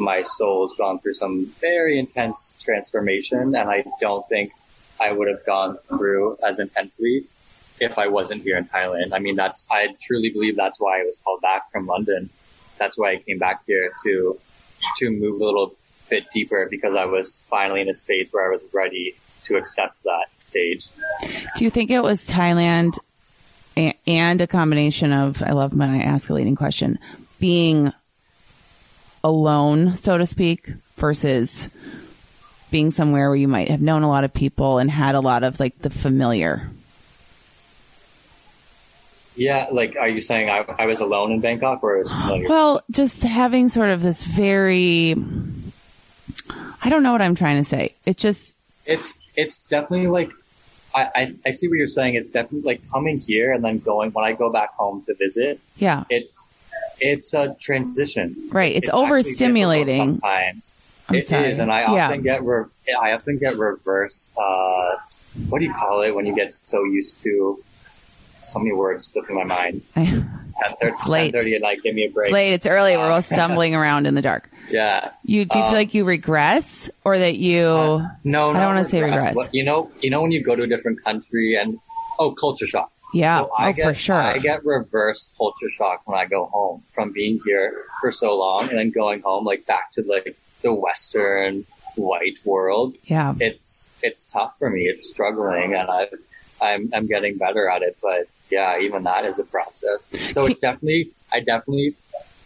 [0.00, 4.52] my soul's gone through some very intense transformation and I don't think
[4.98, 7.24] I would have gone through as intensely
[7.78, 9.12] if I wasn't here in Thailand.
[9.12, 12.28] I mean, that's, I truly believe that's why I was called back from London.
[12.78, 14.38] That's why I came back here to,
[14.98, 15.74] to move a little
[16.08, 20.02] bit deeper because I was finally in a space where I was ready to accept
[20.04, 20.88] that stage.
[21.56, 22.98] Do you think it was Thailand
[24.06, 26.98] and a combination of, I love when I ask a leading question,
[27.38, 27.92] being
[29.22, 31.68] alone, so to speak, versus
[32.70, 35.42] being somewhere where you might have known a lot of people and had a lot
[35.42, 36.70] of like the familiar?
[39.36, 42.48] Yeah, like, are you saying I, I was alone in Bangkok or was familiar?
[42.48, 45.14] Well, just having sort of this very,
[46.82, 47.94] I don't know what I'm trying to say.
[48.04, 48.54] It just,
[48.84, 50.30] it's it's definitely like
[50.94, 52.16] I, I, I see what you're saying.
[52.16, 55.60] It's definitely like coming here and then going when I go back home to visit.
[55.78, 56.48] yeah, It's
[57.00, 58.36] it's a transition.
[58.52, 58.74] right.
[58.74, 59.96] It's, actually overstimulating.
[60.20, 60.70] Sometimes
[61.08, 62.06] I'm It is, and I Yeah.
[62.06, 62.64] often get re-
[63.00, 64.30] I often get reverse.
[64.36, 64.96] Uh,
[65.48, 67.62] what do you call it when you get so used to
[68.44, 69.82] so many words slipping my mind?
[69.96, 71.34] it's 10:30 late.
[71.34, 71.78] 10:30 at night.
[71.82, 72.32] Give me a break.
[72.32, 72.52] late.
[72.52, 72.96] It's early.
[72.96, 74.48] We're all stumbling around in the dark.
[74.70, 75.10] Yeah.
[75.24, 77.62] You do you Um, feel like you regress or that you?
[77.62, 79.34] No, I don't not wanna say regress.
[79.34, 81.78] But you know, you know when you go to a different country and
[82.20, 82.92] oh, culture shock.
[83.12, 83.40] Yeah.
[83.40, 84.22] So I oh, get, for sure.
[84.22, 88.68] I get reverse culture shock when I go home from being here for so long
[88.68, 91.64] and then going home like back to like the Western
[91.96, 92.96] white world.
[93.04, 93.34] yeah.
[93.40, 94.82] It's it's tough for me.
[94.82, 96.08] It's struggling, and I
[96.60, 97.96] I'm I'm getting better at it.
[98.02, 100.00] But yeah, even that is a process.
[100.32, 101.94] So it's definitely I definitely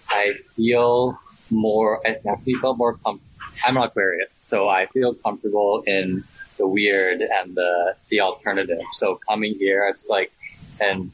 [0.09, 1.19] I feel
[1.51, 2.07] more.
[2.07, 3.21] I definitely felt more com-
[3.67, 6.25] I'm an Aquarius, so I feel comfortable in
[6.59, 8.83] the weird and the the alternative.
[8.93, 10.33] So coming here, it's like
[10.81, 11.11] and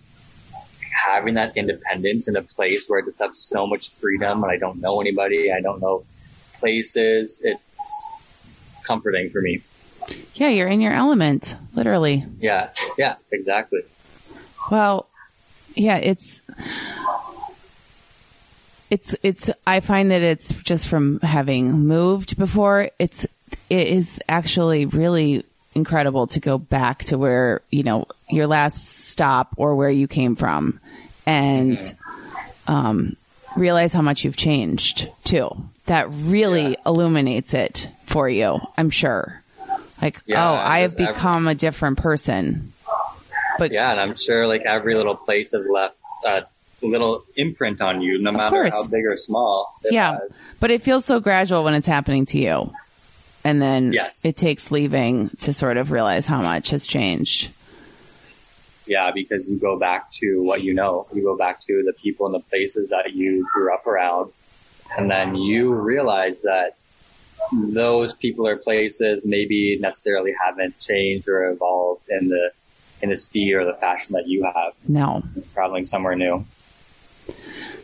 [1.07, 4.57] having that independence in a place where I just have so much freedom and I
[4.57, 6.05] don't know anybody, I don't know
[6.59, 7.41] places.
[7.43, 8.17] It's
[8.85, 9.63] comforting for me.
[10.35, 12.25] Yeah, you're in your element, literally.
[12.39, 13.81] Yeah, yeah, exactly.
[14.71, 15.09] Well,
[15.75, 16.43] yeah, it's
[18.91, 23.27] it's it's I find that it's just from having moved before, it's
[23.69, 25.45] it is actually really
[25.81, 30.37] incredible to go back to where, you know, your last stop or where you came
[30.37, 30.79] from
[31.27, 31.79] and
[32.67, 33.17] um
[33.57, 35.49] realize how much you've changed too.
[35.87, 36.77] That really Yeah.
[36.87, 39.43] illuminates it for you, I'm sure.
[40.01, 42.73] Like, Yeah, oh, I have just every- become a different person.
[43.59, 46.45] But Yeah, and I'm sure like every little place has left a
[46.83, 49.75] little imprint on you, no matter how big or small.
[49.85, 50.13] it Yeah.
[50.21, 50.39] has.
[50.61, 52.73] But it feels so gradual when it's happening to you.
[53.45, 54.25] And then Yes.
[54.25, 57.51] it takes leaving to sort of realize how much has changed.
[58.87, 61.07] Yeah, because you go back to what you know.
[61.15, 64.33] You go back to the people and the places that you grew up around.
[64.99, 66.77] And then you realize that
[67.53, 72.51] those people or places maybe necessarily haven't changed or evolved in the
[73.03, 75.23] in the speed or the fashion that you have No.
[75.55, 76.45] traveling somewhere new.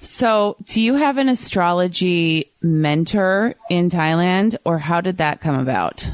[0.07, 6.09] So, do you have an astrology mentor in Thailand or how did that come about?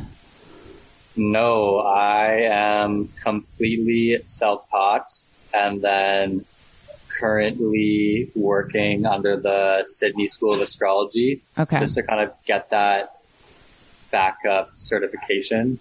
[1.14, 5.12] No, I am completely self-taught
[5.52, 6.46] and then
[7.20, 11.78] currently working under the Sydney School of Astrology Okay.
[11.78, 13.20] just to kind of get that
[14.10, 15.78] backup certification.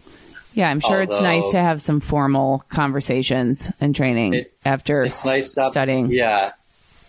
[0.54, 5.24] Yeah, I'm sure it's nice to have some formal conversations and training It- after It's
[5.24, 6.12] nice studying.
[6.12, 6.52] Yeah,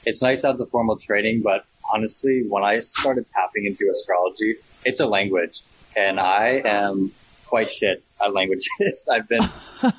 [0.05, 4.57] it's nice to have the formal training, but honestly, when I started tapping into astrology,
[4.85, 5.63] it's a language,
[5.97, 7.13] and I am
[7.47, 9.09] quite shit at languages.
[9.13, 9.49] I've been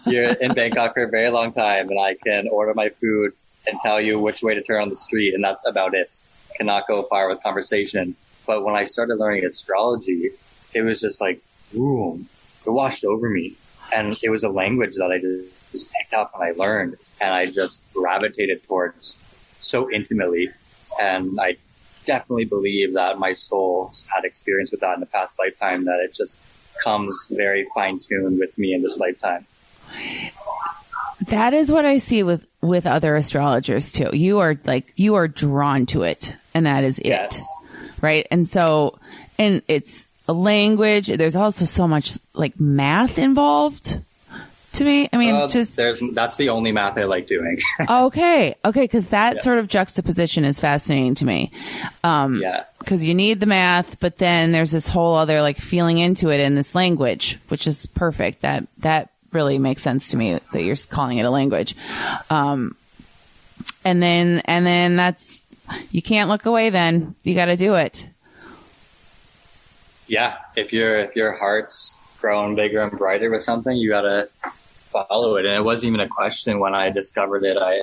[0.06, 3.34] here in Bangkok for a very long time, and I can order my food
[3.68, 6.18] and tell you which way to turn on the street, and that's about it.
[6.58, 8.16] Cannot go far with conversation.
[8.46, 10.32] But when I started learning astrology,
[10.74, 11.42] it was just like,
[11.74, 12.28] boom,
[12.66, 13.56] it washed over me.
[13.94, 15.20] And it was a language that I
[15.72, 19.18] just picked up and I learned and I just gravitated towards
[19.64, 20.50] so intimately.
[21.00, 21.58] And I
[22.06, 26.14] definitely believe that my soul had experience with that in the past lifetime, that it
[26.14, 26.40] just
[26.84, 29.46] comes very fine tuned with me in this lifetime.
[31.28, 34.10] That is what I see with with other astrologers too.
[34.14, 37.08] You are like you are drawn to it and that is it.
[37.08, 37.46] Yes.
[38.02, 38.28] Right?
[38.32, 39.00] And so
[39.38, 41.08] and it's a language.
[41.08, 44.00] There's also so much like math involved
[44.74, 45.08] to me.
[45.14, 47.58] I mean, Uh, just there's, that's the only math I like doing.
[47.90, 48.56] okay.
[48.66, 49.42] Okay, cuz that Yeah.
[49.42, 51.52] sort of juxtaposition is fascinating to me.
[52.04, 52.64] Um yeah.
[52.80, 56.40] because you need the math, but then there's this whole other like feeling into it
[56.40, 58.42] in this language, which is perfect.
[58.42, 61.76] That that really makes sense to me that you're calling it a language.
[62.30, 62.76] Um,
[63.86, 65.46] and then and then that's
[65.92, 66.70] you can't look away.
[66.70, 68.08] Then you got to do it.
[70.08, 74.30] yeah, if your if your heart's grown bigger and brighter with something, you gotta
[74.94, 75.46] follow it.
[75.46, 77.58] And it wasn't even a question when I discovered it.
[77.58, 77.82] I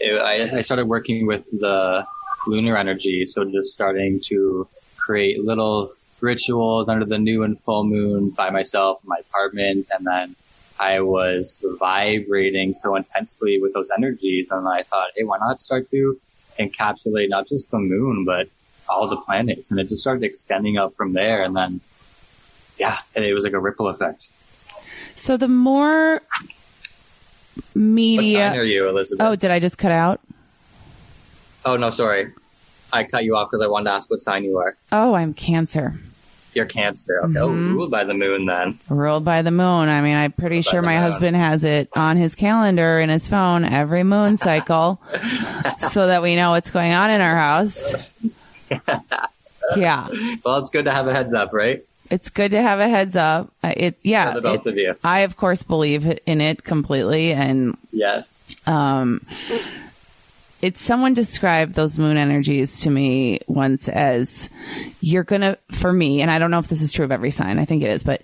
[0.00, 2.04] it, I, I started working with the
[2.46, 4.66] lunar energy, so just starting to
[4.96, 9.88] create little rituals under the new and full moon by myself in my apartment.
[9.90, 10.36] And then
[10.78, 14.50] I was vibrating so intensely with those energies.
[14.50, 16.18] And I thought, hey, why not start to
[16.58, 18.48] encapsulate not just the moon, but
[18.88, 19.70] all the planets?
[19.70, 21.42] And it just started extending up from there.
[21.42, 21.80] And then,
[22.78, 24.30] yeah, and it was like a ripple effect.
[25.14, 26.20] So the more
[27.74, 28.38] media.
[28.40, 29.26] What sign are you, Elizabeth?
[29.26, 30.20] Oh, did I just cut out?
[31.64, 32.32] Oh, no, sorry.
[32.92, 34.76] I cut you off because I wanted to ask what sign you are.
[34.90, 35.94] Oh, I'm Cancer.
[36.54, 37.20] You're Cancer.
[37.24, 37.38] Okay.
[37.38, 37.74] Oh, Mm-hmm.
[37.74, 38.78] ruled by the moon then.
[38.88, 39.88] Ruled by the moon.
[39.88, 41.02] I mean, I'm pretty Ruled sure my moon.
[41.02, 45.00] husband has it on his calendar in his phone every moon cycle
[45.78, 47.94] so that we know what's going on in our house.
[49.76, 50.08] Yeah.
[50.44, 51.84] Well, it's good to have a heads up, right?
[52.10, 53.52] It's good to have a heads up.
[53.62, 54.30] It, yeah.
[54.32, 54.94] For the both it- of you.
[55.04, 57.32] I, of course, believe in it completely.
[57.32, 58.38] And Yes.
[58.66, 59.24] um,
[60.60, 64.50] it's someone described those moon energies to me once as
[65.00, 67.58] you're gonna for me and i don't know if this is true of every sign
[67.58, 68.20] i think it is but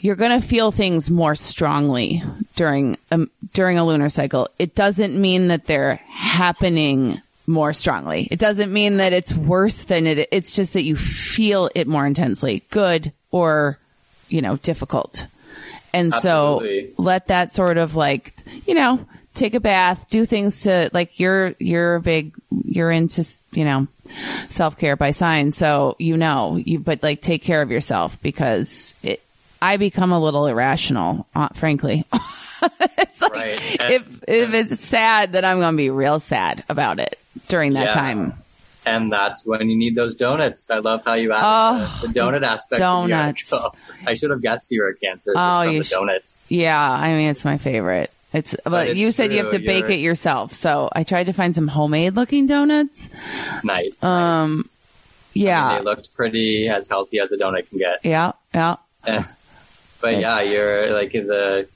[0.00, 2.20] you're gonna feel things more strongly
[2.56, 8.38] during um, during a lunar cycle it doesn't mean that they're happening more strongly it
[8.38, 12.62] doesn't mean that it's worse than it it's just that you feel it more intensely
[12.70, 13.78] good or
[14.28, 15.26] you know difficult
[15.92, 16.88] and Absolutely.
[16.96, 18.34] so let that sort of like,
[18.66, 22.34] you know, take a bath, do things to like you're, you're a big,
[22.64, 23.86] you're into, you know,
[24.48, 25.52] self care by sign.
[25.52, 29.22] So, you know, you, but like take care of yourself because it,
[29.60, 32.04] I become a little irrational, uh, frankly.
[32.12, 33.80] it's like, Right.
[33.84, 37.18] And- if, if it's sad, then I'm going to be real sad about it
[37.48, 37.94] during that Yeah.
[37.94, 38.34] time.
[38.84, 40.68] And that's when you need those donuts.
[40.68, 42.80] I love how you added Oh, the, the donut aspect.
[42.80, 43.52] donuts.
[44.06, 46.40] I should have guessed you were a cancer Oh, from you sh- donuts.
[46.48, 48.10] Yeah, I mean it's my favorite.
[48.32, 50.54] It's but, it's you said you have to bake you're- it yourself.
[50.54, 53.08] So I tried to find some homemade looking donuts.
[53.62, 54.02] Nice.
[54.02, 54.68] Um
[55.34, 55.78] yeah.
[55.78, 58.00] they looked pretty as healthy as a donut can get.
[58.04, 58.76] yeah, yeah.
[60.00, 61.68] But yeah, you're like the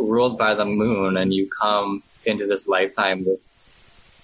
[0.00, 3.42] ruled by the moon, and you come into this lifetime with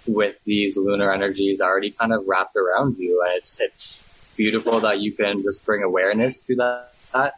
[0.06, 3.98] with these lunar energies already kind of wrapped around you, and it's it's
[4.36, 7.34] beautiful that you can just bring awareness to that, that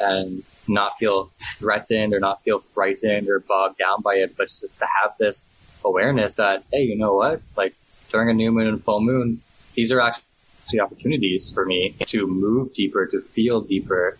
[0.00, 4.60] and not feel threatened or not feel frightened or bogged down by it, but just
[4.78, 5.42] to have this
[5.84, 7.74] awareness that hey, you know what, like
[8.10, 9.40] during a new moon and full moon,
[9.74, 14.16] these are actually opportunities for me to move deeper, to feel deeper,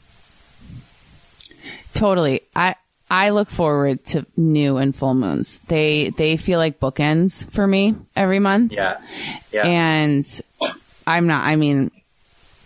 [1.95, 2.43] Totally.
[2.55, 2.77] I
[3.11, 5.59] I look forward to new and full moons.
[5.61, 8.73] They they feel like bookends for me every month.
[8.73, 9.01] Yeah.
[9.53, 9.67] Yeah.
[9.67, 10.41] And
[11.07, 11.91] I'm not I mean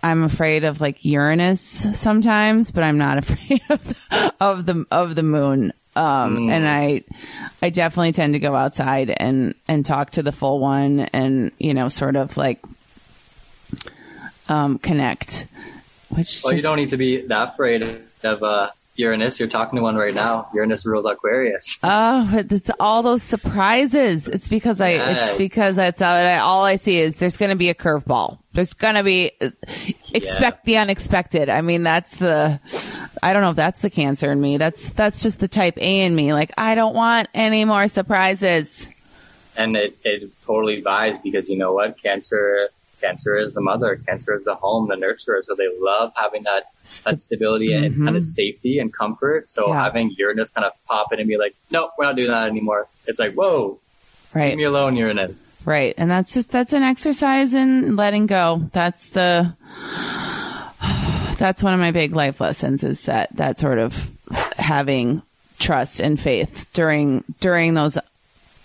[0.03, 1.63] I'm afraid of like Uranus
[1.99, 5.73] sometimes, but I'm not afraid of the, of the of the moon.
[5.97, 7.03] Um, and I,
[7.63, 11.73] I definitely tend to go outside and, and talk to the full one and, you
[11.73, 12.61] know, sort of like,
[14.49, 15.47] um, connect,
[16.09, 19.39] which well, you don't need to be that afraid of uh, Uranus.
[19.41, 20.49] You're talking to one right now.
[20.55, 21.79] Uranus ruled Aquarius.
[21.83, 24.29] Oh, but it's all those surprises.
[24.29, 25.31] It's because I, Yes.
[25.33, 28.39] it's because that's all I, all I see is there's going to be a curveball.
[28.53, 29.33] There's going to be,
[30.13, 31.49] expect the unexpected.
[31.49, 32.61] I mean, that's the,
[33.23, 34.57] I don't know if that's the cancer in me.
[34.59, 36.33] That's, that's just the type A in me.
[36.33, 38.87] Like, I don't want any more surprises.
[39.57, 42.01] And it, it totally vibes because you know what?
[42.03, 42.69] Cancer,
[43.05, 43.97] Cancer is the mother.
[44.07, 45.45] Cancer is the home, the nurturer.
[45.45, 46.65] So they love having that,
[47.05, 49.51] that stability and kind of safety and comfort.
[49.51, 49.73] So Mm-hmm.
[49.73, 49.83] Yeah.
[49.85, 52.89] having Uranus kind of pop in and be like, nope, we're not doing that anymore.
[53.07, 53.79] It's like, whoa,
[54.35, 54.49] Right.
[54.49, 55.47] leave me alone, Uranus.
[55.65, 55.95] Right.
[55.97, 58.69] And that's just, that's an exercise in letting go.
[58.73, 59.55] That's the,
[61.39, 64.11] that's one of my big life lessons is that, that sort of
[64.57, 65.23] having
[65.59, 67.99] trust and faith during, during those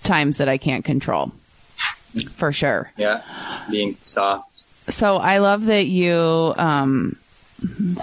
[0.04, 1.32] times that I can't control.
[2.36, 2.92] For sure.
[2.98, 3.22] Yeah.
[3.72, 4.50] Being soft.
[4.88, 7.16] So I love that you, um,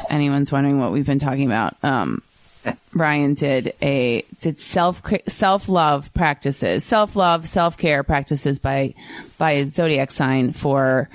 [0.09, 2.23] anyone's wondering what we've been talking about, um,
[2.95, 8.95] Ryan did a did self self love practices, self love, self care practices by
[9.39, 11.09] by zodiac sign for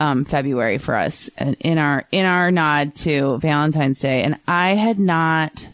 [0.00, 4.70] um, February for us and in our in our nod to Valentine's Day, and I
[4.70, 5.68] had not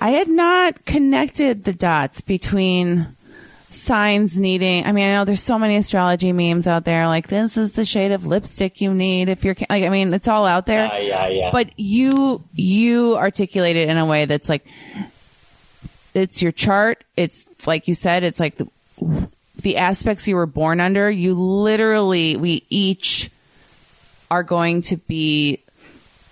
[0.00, 3.16] I had not connected the dots between
[3.72, 7.56] signs needing i mean i know there's so many astrology memes out there like this
[7.56, 10.66] is the shade of lipstick you need if you're like i mean it's all out
[10.66, 10.86] there.
[10.86, 11.50] Yeah, yeah, yeah.
[11.50, 14.66] but you you articulate it in a way that's like
[16.14, 17.04] it's your chart.
[17.16, 18.68] It's like you said it's like the,
[19.62, 21.10] the aspects you were born under.
[21.10, 23.30] You literally we each
[24.30, 25.62] are going to be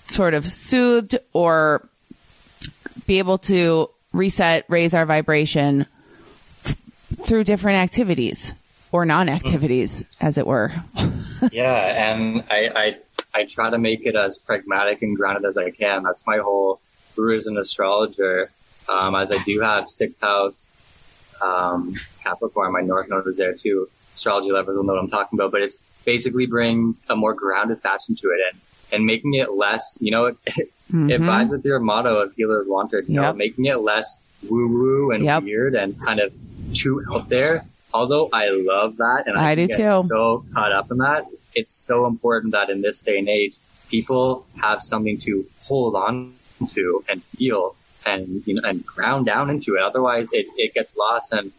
[0.08, 1.88] sort of soothed or
[3.06, 5.86] be able to reset raise our vibration
[7.24, 8.52] through different activities
[8.92, 10.72] or non activities, as it were.
[11.52, 12.96] yeah, and I, I
[13.40, 16.02] I try to make it as pragmatic and grounded as I can.
[16.02, 16.80] That's my whole
[17.16, 18.50] route as an astrologer.
[18.88, 20.72] Um, as I do have sixth house
[21.40, 23.88] um, Capricorn, my north node is there too.
[24.14, 27.80] Astrology lovers will know what I'm talking about, but it's basically bring a more grounded
[27.80, 28.60] fashion to it and
[28.92, 31.10] and making it less, you know, it, mm-hmm.
[31.10, 33.22] it vibes with your motto of healers wanted, you yep.
[33.22, 35.42] know, making it less woo woo and yep.
[35.42, 36.34] weird and kind of
[36.74, 37.64] too out there.
[37.92, 40.06] Although I love that and I, I do too.
[40.08, 43.56] so caught up in that, it's so important that in this day and age,
[43.88, 46.34] people have something to hold on
[46.68, 47.74] to and feel
[48.06, 49.82] and, you know, and ground down into it.
[49.82, 51.32] Otherwise it, it gets lost.
[51.32, 51.52] And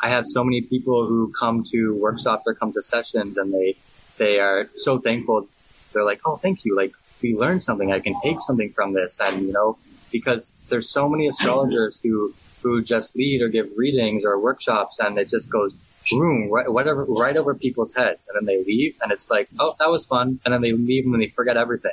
[0.00, 3.76] I have so many people who come to workshops or come to sessions and they,
[4.16, 5.48] they are so thankful.
[5.92, 6.76] They're like, Oh, thank you.
[6.76, 7.92] Like we learned something.
[7.92, 9.20] I can take something from this.
[9.20, 9.76] And, you know,
[10.12, 12.32] because there's so many astrologers who,
[12.62, 15.74] who just lead or give readings or workshops and it just goes
[16.10, 18.28] boom, right, whatever, right over people's heads.
[18.28, 20.40] And then they leave and it's like, oh, that was fun.
[20.44, 21.92] And then they leave and they forget everything.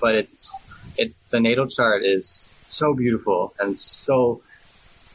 [0.00, 0.54] But it's,
[0.96, 4.42] it's the natal chart is so beautiful and so,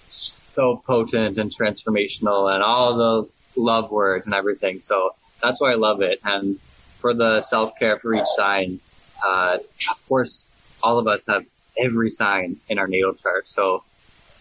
[0.08, 3.30] so potent and transformational and all the
[3.62, 4.82] love words and everything.
[4.82, 6.20] So that's why I love it.
[6.24, 6.60] And
[6.98, 8.80] for the self care for each sign,
[9.26, 9.58] uh,
[9.90, 10.46] of course,
[10.82, 11.46] all of us have
[11.78, 13.50] every sign in our natal chart.
[13.50, 13.84] So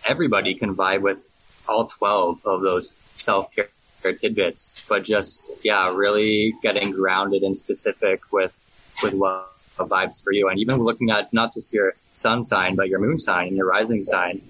[0.07, 1.19] everybody can vibe with
[1.69, 3.69] all 12 of those self care
[4.03, 8.57] tidbits, but just, yeah, really getting grounded and specific with,
[9.03, 10.49] with what vibes for you.
[10.49, 13.67] And even looking at not just your sun sign, but your moon sign and your
[13.67, 14.43] rising sign.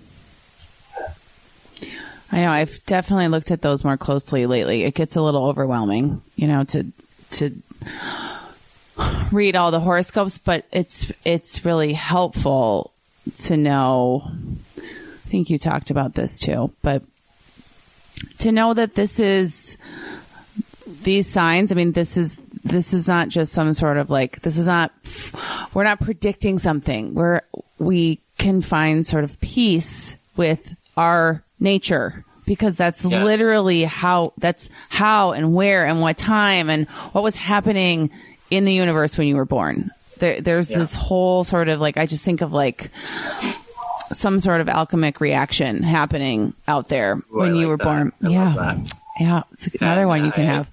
[2.30, 4.82] I know I've definitely looked at those more closely lately.
[4.82, 6.86] It gets a little overwhelming, you know, to,
[7.32, 7.62] to
[9.32, 12.92] read all the horoscopes, but it's, it's really helpful
[13.36, 14.30] to know.
[15.26, 17.02] I think you talked about this too, but
[18.38, 19.76] to know that this is
[21.02, 21.72] these signs.
[21.72, 24.92] I mean, this is this is not just some sort of like this is not
[25.74, 27.14] we're not predicting something.
[27.14, 27.40] We're
[27.78, 33.24] we can find sort of peace with our nature because that's yes.
[33.24, 38.10] literally how that's how and where and what time and what was happening
[38.48, 39.90] in the universe when you were born.
[40.18, 40.78] There, there's yeah.
[40.78, 42.90] this whole sort of like I just think of like
[44.12, 47.84] some sort of alchemic reaction happening out there Ooh, when you were that.
[47.84, 48.12] born.
[48.24, 48.84] I yeah.
[49.18, 49.42] Yeah.
[49.52, 50.70] It's another one you can I, have.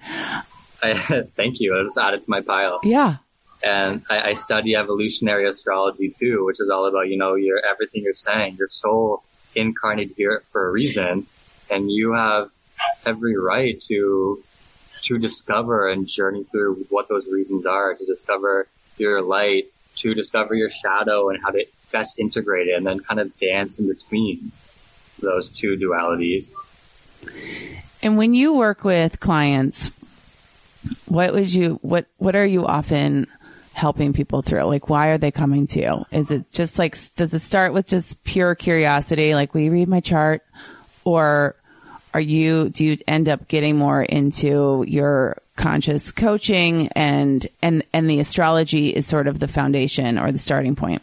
[0.82, 0.94] I,
[1.36, 1.80] thank you.
[1.80, 2.80] I just added to my pile.
[2.84, 3.18] Yeah.
[3.64, 8.04] And I, I, study evolutionary astrology too, which is all about, you know, your, everything
[8.04, 9.24] you're saying, your soul
[9.56, 11.28] incarnated here for a reason.
[11.72, 12.50] And you have
[13.06, 14.44] every right to,
[15.04, 18.68] to discover and journey through what those reasons are, to discover
[18.98, 23.38] your light, to discover your shadow and how to best integrated and then kind of
[23.40, 24.52] dance in between
[25.22, 26.52] those two dualities.
[28.02, 29.92] And when you work with clients,
[31.06, 33.28] what would you what what are you often
[33.72, 34.64] helping people through?
[34.64, 36.06] Like why are they coming to you?
[36.12, 40.02] Is it just like does it start with just pure curiosity like we read my
[40.02, 40.44] chart
[41.06, 41.56] or
[42.14, 48.10] are you do you end up getting more into your conscious coaching and and and
[48.10, 51.02] the astrology is sort of the foundation or the starting point?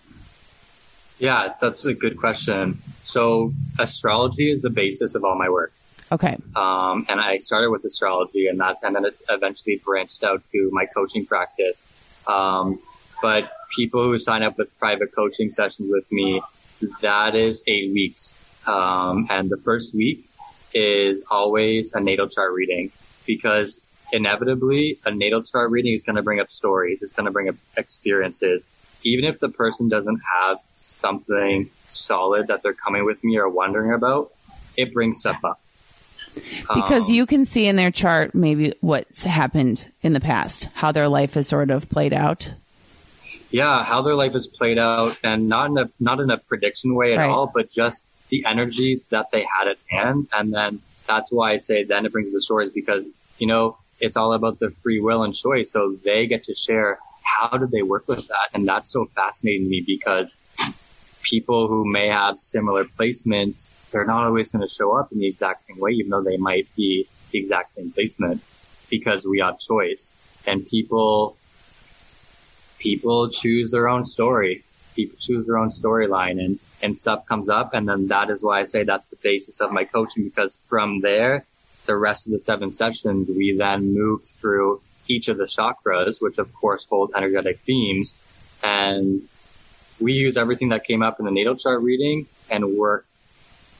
[1.20, 2.80] Yeah, that's a good question.
[3.02, 5.72] So astrology is the basis of all my work.
[6.10, 6.36] Okay.
[6.56, 10.70] Um, and I started with astrology and that, and then it eventually branched out to
[10.72, 11.84] my coaching practice.
[12.26, 12.80] Um,
[13.22, 16.42] but people who sign up with private coaching sessions with me,
[17.02, 18.42] that is eight weeks.
[18.66, 20.28] Um, and the first week
[20.74, 22.90] is always a natal chart reading
[23.26, 23.80] because
[24.12, 27.02] inevitably a natal chart reading is going to bring up stories.
[27.02, 28.66] It's going to bring up experiences
[29.04, 33.92] even if the person doesn't have something solid that they're coming with me or wondering
[33.92, 34.32] about,
[34.76, 35.60] it brings stuff up.
[36.74, 40.92] Because um, you can see in their chart maybe what's happened in the past, how
[40.92, 42.52] their life has sort of played out.
[43.50, 46.94] Yeah, how their life has played out, and not in a not in a prediction
[46.94, 47.28] way at right.
[47.28, 51.58] all, but just the energies that they had at hand, and then that's why I
[51.58, 55.24] say then it brings the stories because you know it's all about the free will
[55.24, 57.00] and choice, so they get to share
[57.38, 58.48] how did they work with that?
[58.54, 60.36] And that's so fascinating to me because
[61.22, 65.26] people who may have similar placements, they're not always going to show up in the
[65.26, 68.42] exact same way, even though they might be the exact same placement
[68.88, 70.10] because we have choice
[70.46, 71.36] and people,
[72.78, 74.64] people choose their own story.
[74.96, 77.74] People choose their own storyline and, and stuff comes up.
[77.74, 81.00] And then that is why I say that's the basis of my coaching because from
[81.00, 81.44] there,
[81.86, 84.80] the rest of the seven sessions, we then move through
[85.10, 88.14] each of the chakras, which of course hold energetic themes.
[88.62, 89.22] And
[89.98, 93.06] we use everything that came up in the natal chart reading and work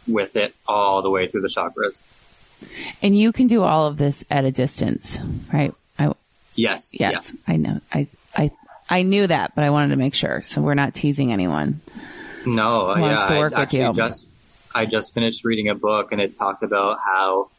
[0.08, 2.00] with it all the way through the chakras.
[3.02, 5.18] And you can do all of this at a distance,
[5.52, 5.72] right?
[5.98, 6.12] I,
[6.56, 6.90] Yes.
[6.98, 7.52] yes, yeah.
[7.54, 7.80] I know.
[7.92, 8.06] I,
[8.36, 8.50] I,
[8.88, 10.42] I knew that, but I wanted to make sure.
[10.42, 11.80] So we're not teasing anyone.
[12.44, 13.14] No, Who yeah.
[13.14, 13.92] wants to work I with you?
[13.92, 14.26] just
[14.74, 17.50] I just finished reading a book and it talked about how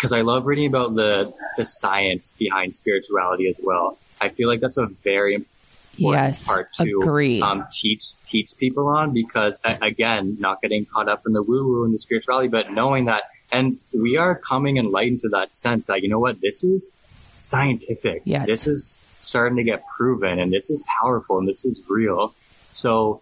[0.00, 3.98] because I love reading about the the science behind spirituality as well.
[4.18, 5.56] I feel like that's a very important
[5.96, 7.42] Yes, part to agree.
[7.42, 11.84] um, teach teach people on because again, not getting caught up in the woo woo
[11.84, 16.02] and the spirituality, but knowing that and we are coming enlightened to that sense that
[16.02, 16.90] you know what this is
[17.36, 18.22] scientific.
[18.24, 18.46] Yes.
[18.46, 22.32] This is starting to get proven and this is powerful and this is real.
[22.72, 23.20] So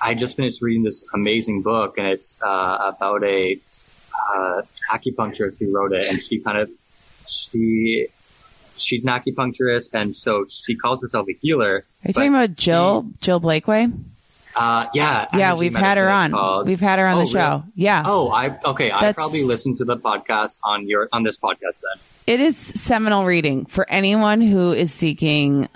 [0.00, 3.60] I just finished reading this amazing book and it's uh, about a
[4.34, 4.62] uh,
[4.92, 6.70] acupuncturist who wrote it and she kind of
[7.28, 8.08] she
[8.76, 11.76] she's an acupuncturist and so she calls herself a healer.
[11.76, 13.92] Are you talking about Jill, Jill Blakeway?
[14.54, 15.26] Uh, yeah.
[15.34, 16.30] Yeah, we've had her on.
[16.30, 16.66] called.
[16.66, 17.50] We've had her on Oh, the show.
[17.58, 17.62] really?
[17.74, 18.02] Yeah.
[18.06, 18.90] Oh, I okay.
[18.90, 22.02] I probably listened to the podcast on your on this podcast then.
[22.26, 25.68] It is seminal reading for anyone who is seeking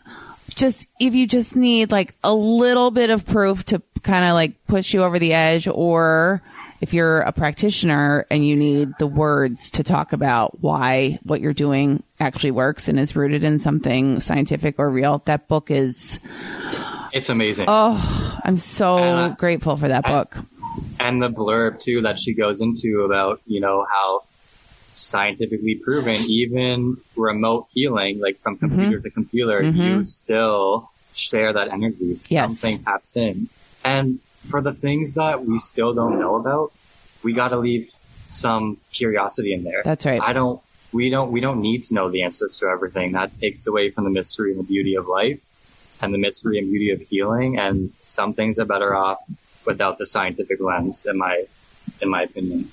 [0.55, 4.53] just if you just need like a little bit of proof to kind of like
[4.66, 6.41] push you over the edge or
[6.81, 11.53] if you're a practitioner and you need the words to talk about why what you're
[11.53, 16.20] doing actually works and is rooted in something scientific or real, that book is,
[17.12, 17.66] It's amazing.
[17.68, 20.37] oh, I'm so Uh, grateful for that book.
[20.99, 24.22] and the blurb too that she goes into about you know how
[24.93, 28.68] scientifically proven even remote healing like from Mm-hmm.
[28.68, 32.28] computer to computer you still share that energy Yes.
[32.28, 33.49] something taps in
[33.85, 36.72] and for the things that we still don't know about
[37.22, 37.91] we got to leave
[38.28, 39.82] some curiosity in there.
[39.84, 40.22] That's right.
[40.22, 40.61] i don't
[40.93, 43.12] we don't we don't need to know the answers to everything.
[43.12, 45.45] That takes away from the mystery and the beauty of life
[46.01, 47.59] and the mystery and beauty of healing.
[47.59, 49.18] And some things are better off
[49.64, 51.45] without the scientific lens in my
[52.01, 52.70] in my opinion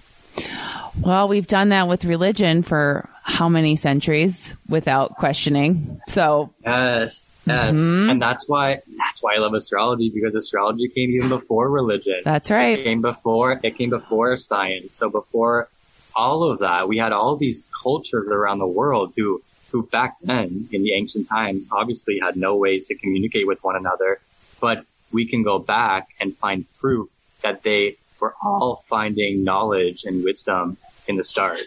[0.99, 6.01] Well, we've done that with religion for how many centuries without questioning.
[6.07, 8.09] So yes yes Mm-hmm.
[8.09, 12.51] and that's why that's why i love astrology because astrology came even before religion that's
[12.51, 12.71] right.
[12.71, 12.83] it right.
[12.83, 15.69] came before it came before science so before
[16.13, 20.67] all of that we had all these cultures around the world who who back then
[20.73, 24.19] in the ancient times obviously had no ways to communicate with one another
[24.59, 27.09] but we can go back and find proof
[27.43, 31.59] that they were all finding knowledge and wisdom in the start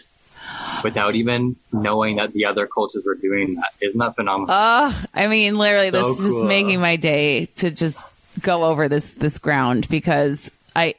[0.83, 5.27] without even knowing that the other cultures were doing that isn't that phenomenal Oh, I
[5.27, 7.99] mean, literally, So this is just making my day to just
[8.41, 10.95] go over this this ground because I,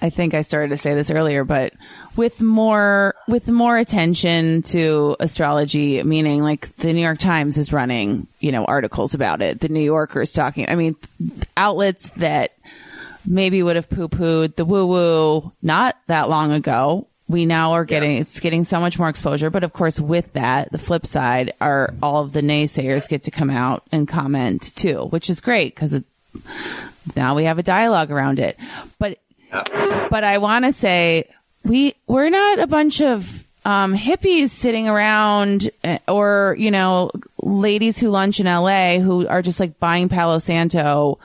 [0.00, 1.74] I think I started to say this earlier, but
[2.16, 8.26] with more with more attention to astrology, meaning like the New York Times is running,
[8.40, 9.60] you know, articles about it.
[9.60, 10.68] The New Yorker is talking.
[10.68, 10.96] I mean,
[11.56, 12.52] outlets that
[13.26, 17.06] maybe would have poo pooed the woo woo not that long ago.
[17.28, 19.50] We now are getting, it's getting so much more exposure.
[19.50, 23.32] But of course, with that, the flip side are all of the naysayers get to
[23.32, 26.00] come out and comment too, which is great because
[27.16, 28.56] now we have a dialogue around it.
[29.00, 29.18] But,
[29.52, 30.06] Yeah.
[30.08, 31.28] but I want to say
[31.64, 37.10] we, we're not a bunch of, um, hippies sitting around eh, or, you know,
[37.42, 41.18] ladies who lunch in LA who are just like buying Palo Santo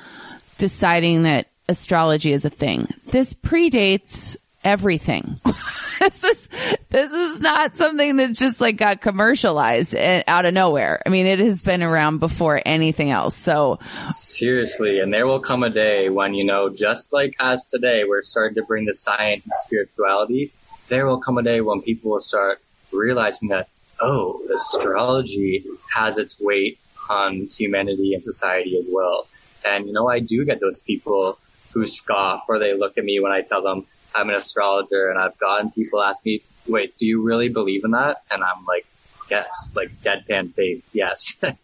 [0.58, 2.88] deciding that astrology is a thing.
[3.12, 5.40] This predates everything.
[6.00, 6.50] this is
[6.90, 11.02] this is not something that just like got commercialized eh, out of nowhere.
[11.06, 13.36] I mean, it has been around before anything else.
[13.36, 18.04] So, Seriously, and there will come a day when, you know, just like as today,
[18.04, 20.52] we're starting to bring the science and spirituality,
[20.90, 23.70] there will come a day when people will start realizing that,
[24.02, 26.78] oh, astrology has its weight
[27.10, 29.28] on humanity and society as well.
[29.64, 31.38] And, you know, I do get those people
[31.74, 35.20] who scoff or they look at me when I tell them I'm an astrologer and
[35.20, 38.24] I've gotten people ask me, wait, do you really believe in that?
[38.30, 38.86] And I'm like,
[39.30, 41.36] yes, like deadpan face, yes.
[41.44, 41.56] I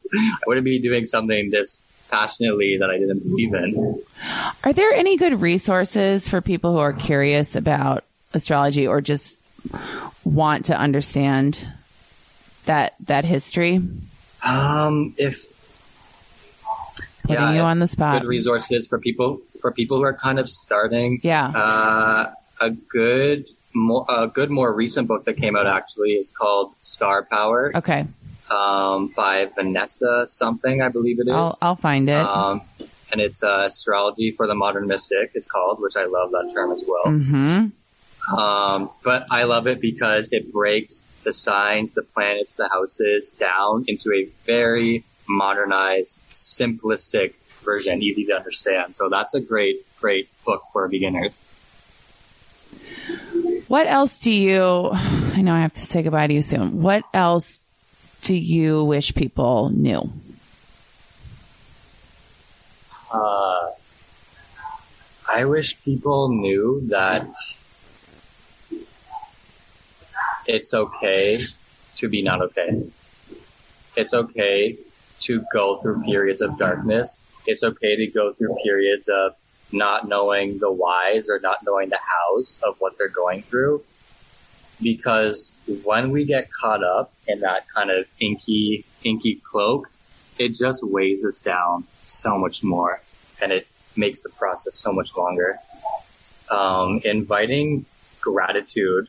[0.46, 4.02] wouldn't be doing something this passionately that I didn't believe in.
[4.64, 9.40] are there any good resources for people who are curious about astrology or just
[10.24, 11.68] want to understand
[12.66, 13.82] that that history?
[14.44, 15.54] Um, if
[17.24, 18.22] Putting you on the spot.
[18.22, 21.20] good resources for people for people who are kind of starting.
[21.24, 21.48] Yeah.
[21.50, 26.74] Uh, a good, more, a good, more recent book that came out actually is called
[26.80, 28.06] Star Power, Okay.
[28.50, 31.34] um, by Vanessa something, I believe it is.
[31.34, 32.18] I'll I'll find it.
[32.18, 32.62] Um,
[33.12, 35.32] and it's uh, astrology for the modern mystic.
[35.36, 37.14] It's called, which I love that term as well.
[37.14, 37.72] mhm.
[38.38, 43.86] Um, but I love it because it breaks the signs, the planets, the houses down
[43.88, 47.34] into a very modernized, simplistic
[47.68, 48.96] version, easy to understand.
[48.96, 51.42] So that's a great, great book for beginners.
[53.68, 56.82] What else do you, I know I have to say goodbye to you soon.
[56.82, 57.62] What else
[58.22, 60.10] do you wish people knew?
[63.12, 63.72] Uh,
[65.30, 67.30] I wish people knew that
[70.46, 71.40] it's okay
[71.98, 72.90] to be not okay.
[73.98, 74.78] It's okay
[75.22, 77.18] to go through periods of darkness.
[77.48, 79.34] It's okay to go through periods of
[79.72, 83.84] not knowing the whys or not knowing the hows of what they're going through.
[84.82, 85.52] Because
[85.84, 89.90] when we get caught up in that kind of inky, inky cloak,
[90.38, 93.02] it just weighs us down so much more
[93.42, 95.58] and it makes the process so much longer.
[96.52, 97.86] Um, inviting
[98.22, 99.08] gratitude,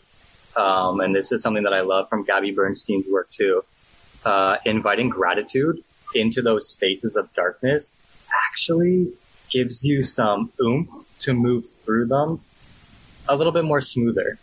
[0.57, 3.65] um, and this is something that I love from Gabby Bernstein's work too.
[4.25, 5.83] Uh, inviting gratitude
[6.15, 7.93] into those spaces of darkness
[8.59, 9.13] actually
[9.51, 10.91] gives you some oomph
[11.21, 12.41] to move through them
[13.29, 14.37] a little bit more smoother.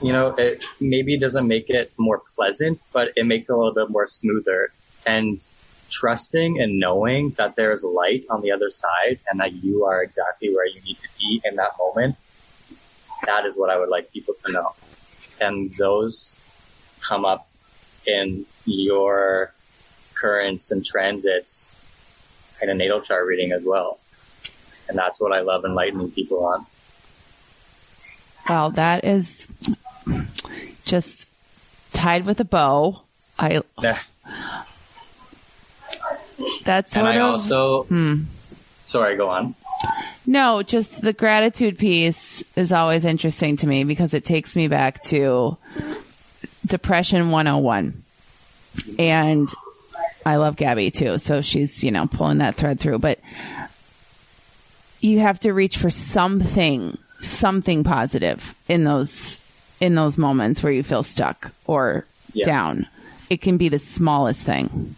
[0.00, 3.74] You know, it maybe doesn't make it more pleasant, but it makes it a little
[3.74, 4.70] bit more smoother.
[5.04, 5.44] And
[5.90, 10.54] trusting and knowing that there's light on the other side and that you are exactly
[10.54, 12.14] where you need to be in that moment,
[13.24, 14.74] that is what I would like people to know.
[15.40, 16.38] And those
[17.00, 17.48] come up
[18.06, 19.52] in your
[20.14, 21.80] currents and transits
[22.62, 23.98] in a natal chart reading as well.
[24.88, 26.66] And that's what I love enlightening people on.
[28.48, 29.48] Well, that is
[30.84, 31.28] just
[31.92, 33.02] tied with a bow.
[33.38, 33.62] I
[36.64, 38.22] that's And I of also, hmm.
[38.84, 39.54] sorry, go on.
[40.26, 45.02] no, just the gratitude piece is always interesting to me because it takes me back
[45.04, 45.56] to
[46.64, 48.02] depression 101.
[48.98, 49.48] And
[50.26, 53.20] I love Gabby too, so she's, you know, pulling that thread through, but
[55.00, 59.38] you have to reach for something, something positive in those
[59.78, 62.44] in those moments where you feel stuck or Yeah.
[62.46, 62.86] down.
[63.28, 64.96] It can be the smallest thing.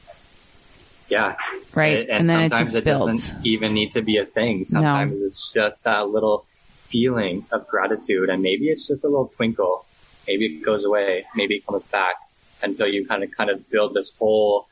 [1.11, 1.35] Yeah.
[1.75, 2.01] Right.
[2.01, 3.29] And, And then it sometimes it, builds.
[3.31, 4.65] doesn't even need to be a thing.
[4.67, 6.45] Sometimes it's just that little
[6.87, 9.85] feeling of gratitude and maybe it's just a little twinkle.
[10.29, 11.27] Maybe it goes away.
[11.35, 12.15] Maybe it comes back
[12.63, 14.68] until you kind of, kind of build this whole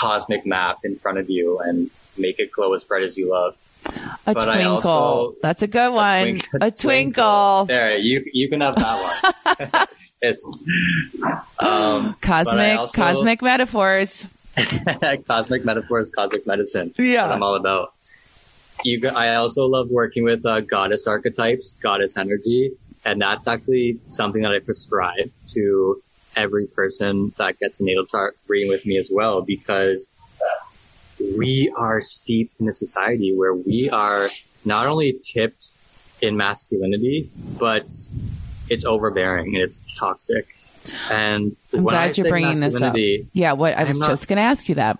[0.00, 3.54] cosmic map in front of you and make it glow as bright as you love.
[4.26, 4.90] A But twinkle.
[4.90, 6.22] also- That's a good one.
[6.38, 7.64] twink- A twinkle.
[7.66, 9.86] There, you, you can have that one.
[10.22, 10.44] it's,
[11.58, 14.26] um, Cosmic, also- cosmic metaphors.
[15.28, 16.94] cosmic metaphors, cosmic medicine.
[16.98, 17.26] Yeah.
[17.26, 17.94] What I'm all about.
[18.84, 22.72] You, I also love working with uh, goddess archetypes, goddess energy,
[23.04, 26.02] and that's actually something that I prescribe to
[26.40, 30.10] every person that gets a natal chart reading with me as well, because
[31.36, 34.28] we are steeped in a society where we are
[34.64, 35.68] not only tipped
[36.22, 37.84] in masculinity, but
[38.68, 40.56] it's overbearing and it's toxic.
[41.10, 42.96] And I'm glad you're bringing this up.
[42.96, 44.98] Yeah, what I was I'm just going to ask you that.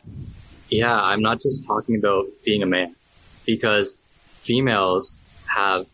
[0.71, 2.95] yeah, I'm not just talking about being a man
[3.47, 5.87] because females have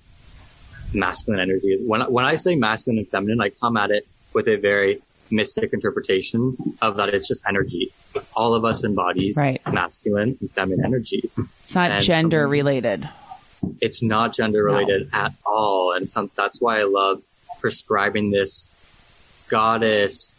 [0.93, 1.81] masculine energies.
[1.85, 5.73] When, when I say masculine and feminine, I come at it with a very mystic
[5.73, 7.93] interpretation of that it's just energy.
[8.35, 9.61] All of us embodies Right.
[9.73, 11.31] masculine and feminine energies.
[11.61, 13.09] It's not And gender something- related.
[13.81, 15.93] It's not gender related at all.
[15.97, 17.23] And some, that's why I love
[17.61, 18.69] prescribing this
[19.49, 20.33] goddess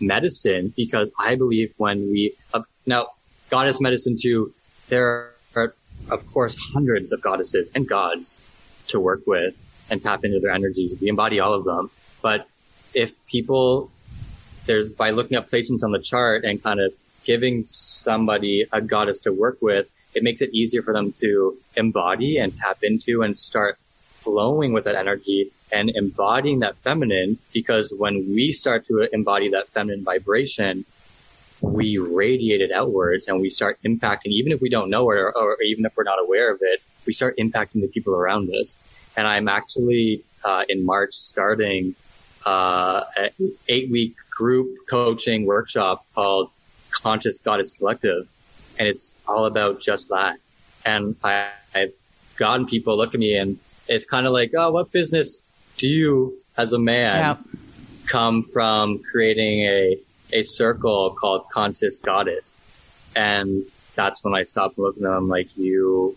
[0.00, 3.08] medicine because I believe when we, uh, now
[3.50, 4.52] goddess medicine too,
[4.88, 5.74] there are
[6.10, 8.42] of course hundreds of goddesses and gods
[8.88, 9.54] to work with
[9.90, 10.94] and tap into their energies.
[11.00, 11.90] We embody all of them.
[12.22, 12.46] But
[12.94, 13.90] if people,
[14.66, 16.92] there's by looking up placements on the chart and kind of
[17.24, 22.38] giving somebody a goddess to work with, it makes it easier for them to embody
[22.38, 28.32] and tap into and start flowing with that energy and embodying that feminine because when
[28.34, 30.84] we start to embody that feminine vibration,
[31.60, 35.36] we radiate it outwards and we start impacting, even if we don't know it or,
[35.36, 38.78] or even if we're not aware of it, we start impacting the people around us.
[39.16, 41.94] And I'm actually, uh, in March starting,
[42.44, 43.02] uh,
[43.68, 46.50] eight week group coaching workshop called
[46.90, 48.28] Conscious Goddess Collective.
[48.78, 50.38] And it's all about just that.
[50.84, 51.92] And I, I've
[52.36, 55.42] gotten people look at me and it's kind of like, oh, what business
[55.76, 57.36] do you as a man Yeah.
[58.06, 59.98] come from creating a,
[60.32, 62.56] a circle called Conscious Goddess?
[63.16, 63.62] And
[63.94, 66.16] that's when I stopped looking at them like you,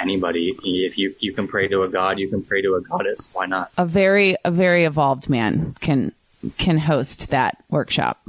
[0.00, 3.28] anybody, if you, you can pray to a god, you can pray to a goddess.
[3.32, 3.70] Why not?
[3.76, 6.12] A very a very evolved man can
[6.58, 8.20] can host that workshop.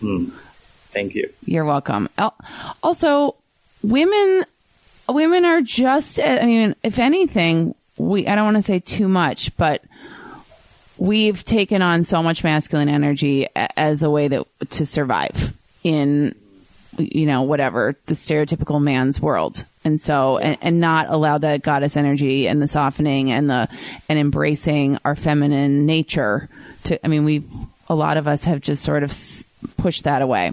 [0.00, 0.30] Hmm.
[0.90, 1.32] Thank you.
[1.44, 2.08] You're welcome.
[2.18, 2.32] Oh,
[2.82, 3.36] also,
[3.82, 4.44] women
[5.08, 9.08] women are just uh, I mean, if anything, we I don't want to say too
[9.08, 9.82] much, but
[10.98, 15.52] we've taken on so much masculine energy as a way that to survive
[15.82, 16.34] in
[16.98, 21.96] you know whatever the stereotypical man's world and so and, and not allow that goddess
[21.96, 23.68] energy and the softening and the
[24.08, 26.48] and embracing our feminine nature
[26.84, 27.50] to i mean we've
[27.88, 29.12] a lot of us have just sort of
[29.76, 30.50] pushed that away.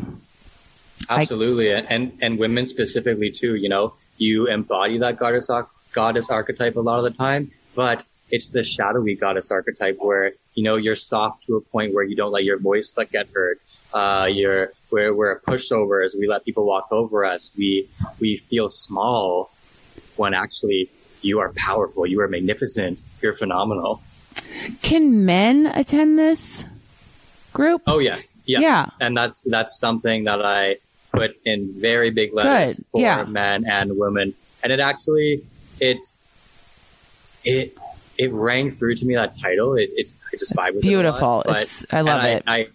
[1.09, 1.73] Absolutely.
[1.73, 5.49] I, and and women specifically too you know you embody that goddess
[5.93, 10.63] goddess archetype a lot of the time but it's the shadowy goddess archetype where you
[10.63, 13.59] know you're soft to a point where you don't let your voice like get heard.
[13.93, 16.17] Uh, you're we're we're pushovers.
[16.17, 17.51] We let people walk over us.
[17.57, 19.51] We we feel small
[20.15, 20.89] when actually
[21.21, 22.05] you are powerful.
[22.05, 22.99] You are magnificent.
[23.21, 24.01] You're phenomenal.
[24.81, 26.65] Can men attend this
[27.53, 27.81] group?
[27.87, 28.85] Oh yes, yeah, yeah.
[28.99, 30.77] And that's that's something that I
[31.11, 32.85] put in very big letters Good.
[32.91, 33.23] for yeah.
[33.23, 35.43] men and women, and it actually
[35.79, 36.23] it's
[37.43, 37.77] it
[38.19, 39.75] it rang through to me that title.
[39.75, 41.41] It, it I just vibe with beautiful.
[41.41, 41.47] it.
[41.47, 41.97] Beautiful.
[41.97, 42.43] I love I, it.
[42.45, 42.67] I,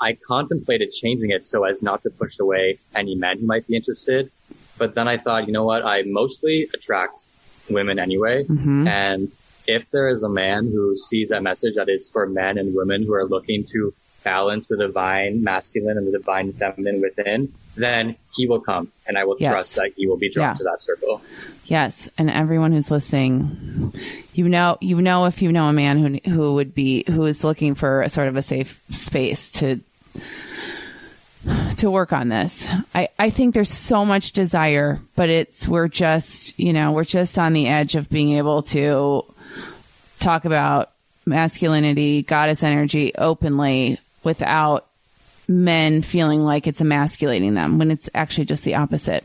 [0.00, 3.76] I contemplated changing it so as not to push away any men who might be
[3.76, 4.32] interested.
[4.78, 5.86] But then I thought, you know what?
[5.86, 7.22] I mostly attract
[7.70, 8.42] women anyway.
[8.42, 8.88] Mm-hmm.
[8.88, 9.30] And
[9.68, 13.04] if there is a man who sees that message that is for men and women
[13.04, 13.94] who are looking to
[14.24, 19.24] balance the divine masculine and the divine feminine within, then he will come and I
[19.24, 19.50] will yes.
[19.50, 20.58] trust that he will be drawn yeah.
[20.58, 21.22] to that circle.
[21.66, 22.08] Yes.
[22.18, 23.92] And everyone who's listening,
[24.34, 27.44] you know, you know, if you know a man who, who would be, who is
[27.44, 29.80] looking for a sort of a safe space to,
[31.78, 32.68] to work on this.
[32.94, 37.38] I, I think there's so much desire, but it's, we're just, you know, we're just
[37.38, 39.24] on the edge of being able to
[40.20, 40.92] talk about
[41.26, 44.86] masculinity, goddess energy openly without
[45.48, 49.24] men feeling like it's emasculating them when it's actually just the opposite.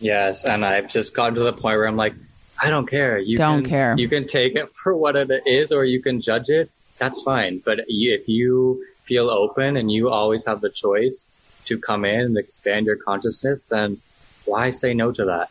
[0.00, 2.14] Yes, and I've just gotten to the point where I'm like,
[2.60, 3.18] I don't care.
[3.18, 3.94] You don't can, care.
[3.96, 6.70] You can take it for what it is, or you can judge it.
[6.98, 7.60] That's fine.
[7.64, 11.26] But if you feel open and you always have the choice
[11.66, 13.98] to come in and expand your consciousness, then
[14.44, 15.50] why say no to that?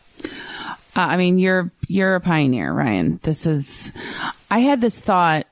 [0.96, 3.18] Uh, I mean, you're you're a pioneer, Ryan.
[3.22, 3.92] This is.
[4.50, 5.46] I had this thought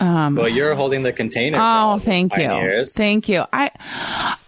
[0.00, 1.58] um, well, you're holding the container.
[1.60, 2.84] Oh, thank you.
[2.86, 3.44] Thank you.
[3.52, 3.70] I,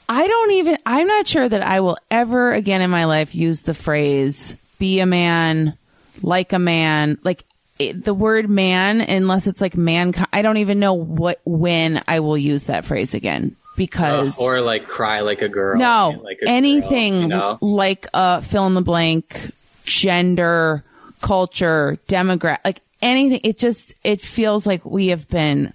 [0.09, 3.63] I don't even, I'm not sure that I will ever again in my life use
[3.63, 5.77] the phrase be a man,
[6.23, 7.45] like a man, like
[7.79, 10.29] it, the word man, unless it's like mankind.
[10.33, 14.39] I don't even know what, when I will use that phrase again because.
[14.39, 15.79] Uh, or like cry like a girl.
[15.79, 17.59] No, like anything girl, you know?
[17.61, 19.53] like a fill in the blank,
[19.85, 20.85] gender,
[21.21, 23.41] culture, demographic, like anything.
[23.45, 25.73] It just, it feels like we have been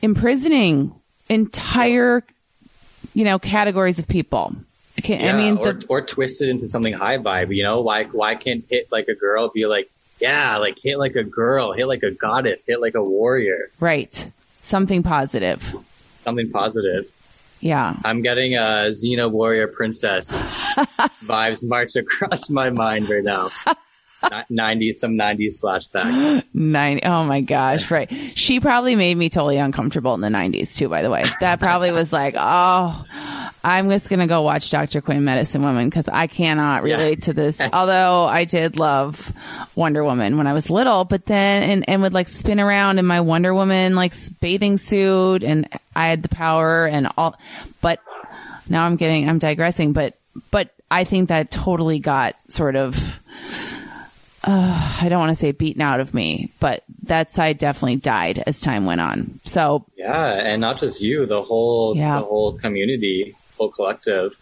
[0.00, 0.94] imprisoning
[1.28, 2.22] entire,
[3.14, 4.54] you know, categories of people.
[4.98, 8.04] Okay, yeah, I mean, or, the, or twisted into something high vibe, you know, why,
[8.04, 9.90] why can't hit like a girl be like,
[10.20, 13.70] yeah, like hit like a girl, hit like a goddess, hit like a warrior.
[13.80, 14.30] Right.
[14.60, 15.74] Something positive.
[16.22, 17.10] Something positive.
[17.60, 17.96] Yeah.
[18.04, 20.32] I'm getting a Xena warrior princess
[21.24, 23.48] vibes march across my mind right now.
[24.22, 26.44] 90s, some 90s flashbacks.
[26.54, 27.04] 90.
[27.04, 27.90] Oh my gosh.
[27.90, 28.10] Right.
[28.34, 31.24] She probably made me totally uncomfortable in the 90s too, by the way.
[31.40, 33.04] That probably was like, oh,
[33.64, 35.00] I'm just going to go watch Dr.
[35.00, 37.24] Quinn Medicine Woman because I cannot relate yeah.
[37.26, 37.60] to this.
[37.72, 39.32] Although I did love
[39.74, 43.06] Wonder Woman when I was little, but then, and, and would like spin around in
[43.06, 47.38] my Wonder Woman like bathing suit and I had the power and all,
[47.80, 48.00] but
[48.68, 50.16] now I'm getting, I'm digressing, but,
[50.50, 53.20] but I think that totally got sort of,
[54.44, 58.42] uh, I don't want to say beaten out of me, but that side definitely died
[58.46, 59.38] as time went on.
[59.44, 62.18] So yeah, and not just you, the whole yeah.
[62.18, 64.36] the whole community, whole collective.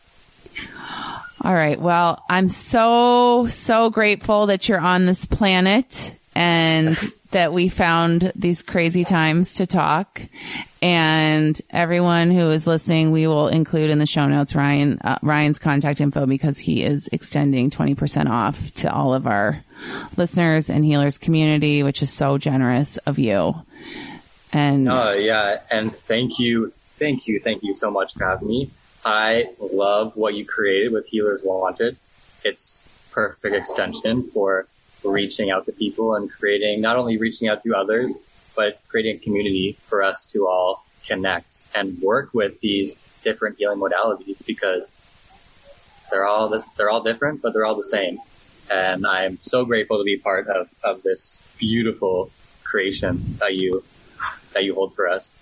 [1.43, 1.81] All right.
[1.81, 6.99] Well, I'm so so grateful that you're on this planet and
[7.31, 10.23] that we found these crazy times to talk.
[10.83, 15.59] And everyone who is listening, we will include in the show notes Ryan uh, Ryan's
[15.59, 19.63] contact info because he is extending 20% off to all of our
[20.17, 23.55] listeners and healers community, which is so generous of you.
[24.53, 28.71] And oh yeah, and thank you, thank you, thank you so much for having me.
[29.05, 31.97] I love what you created with Healers Wanted.
[32.45, 34.67] It's perfect extension for
[35.05, 38.13] reaching out to people and creating not only reaching out to others,
[38.57, 43.79] but creating a community for us to all connect and work with these different healing
[43.79, 44.91] modalities because
[46.11, 48.19] they're all this, they're all different, but they're all the same.
[48.71, 52.31] And I'm so grateful to be part of, of this beautiful
[52.65, 53.83] creation that you,
[54.55, 55.37] that you hold for us.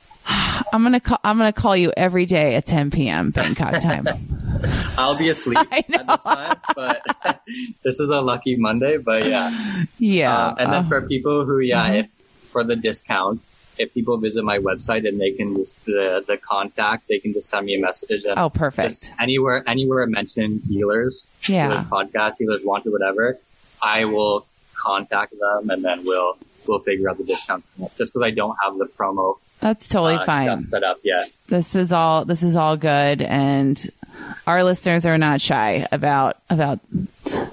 [0.73, 1.19] I'm gonna call.
[1.25, 3.31] I'm gonna call you every day at 10 p.m.
[3.31, 4.07] Bangkok time.
[4.99, 7.05] I'll be asleep at this time, but
[7.85, 8.97] this is a lucky Monday.
[8.99, 10.37] But yeah, yeah.
[10.37, 11.99] Uh, and then for people who, yeah, Mhm.
[12.05, 12.07] if
[12.51, 13.41] for the discount,
[13.79, 17.49] if people visit my website and they can just the the contact, they can just
[17.49, 18.25] send me a message.
[18.25, 19.13] And Oh, perfect.
[19.21, 21.69] anywhere anywhere mentioned healers, Yeah.
[21.71, 23.39] healers podcast, healers wanted, whatever,
[23.83, 26.37] I will contact them and then we'll
[26.67, 27.65] we'll figure out the discount.
[27.97, 30.63] Just because I don't have the promo That's totally uh, fine.
[30.63, 31.01] set up
[31.49, 33.91] this is all this is all good and
[34.47, 36.81] our listeners are not shy about about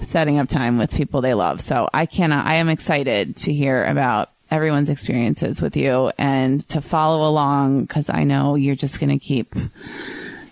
[0.00, 1.60] setting up time with people they love.
[1.60, 6.80] So i cannot i am excited to hear about everyone's experiences with you and to
[6.80, 9.54] follow along because i know you're just going to keep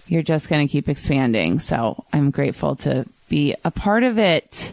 [0.09, 1.61] you're just going to keep expanding.
[1.61, 4.73] So i'm grateful to be a part of it.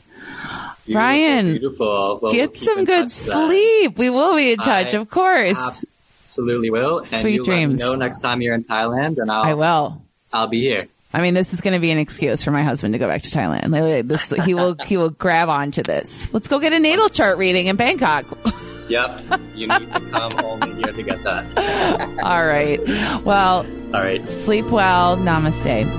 [0.85, 2.19] Beautiful, Ryan, beautiful.
[2.21, 3.97] Well, get we'll some good sleep.
[3.97, 5.85] We will be in touch I of course
[6.31, 6.99] Absolutely will.
[6.99, 7.77] And Sweet you dreams.
[7.77, 10.01] Let me know next time you're in Thailand, and I'll i will
[10.31, 10.87] I'll be here.
[11.13, 13.21] I mean, this is going to be an excuse for my husband to go back
[13.23, 13.69] to Thailand.
[13.69, 16.33] Like, This, he will, he will grab onto this.
[16.33, 18.25] Let's go get a natal chart reading in Bangkok.
[18.89, 21.45] Yep, you need to come only here to get that.
[22.23, 22.77] All right.
[23.23, 25.15] Well, All right, sleep well.
[25.15, 25.89] Namaste.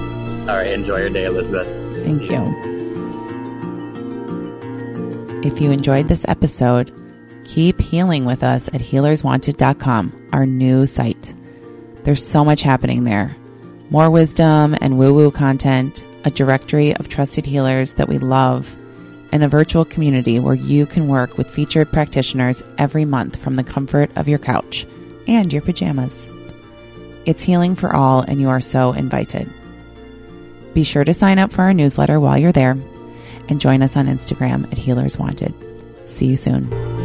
[0.43, 0.67] all right.
[0.67, 1.67] Enjoy your day, Elizabeth.
[2.05, 2.53] Thank you.
[5.43, 6.93] If you enjoyed this episode,
[7.45, 11.35] keep healing with us at healerswanted.com, our new site.
[12.05, 13.37] There's so much happening there.
[13.91, 18.75] More wisdom and woo woo content, a directory of trusted healers that we love,
[19.33, 23.65] and a virtual community where you can work with featured practitioners every month from the
[23.65, 24.87] comfort of your couch
[25.27, 26.29] and your pajamas.
[27.25, 29.49] It's healing for all, and you are so invited.
[30.75, 32.77] Be sure to sign up for our newsletter while you're there
[33.49, 35.55] and join us on Instagram at Healers Wanted.
[36.07, 37.02] See you soon.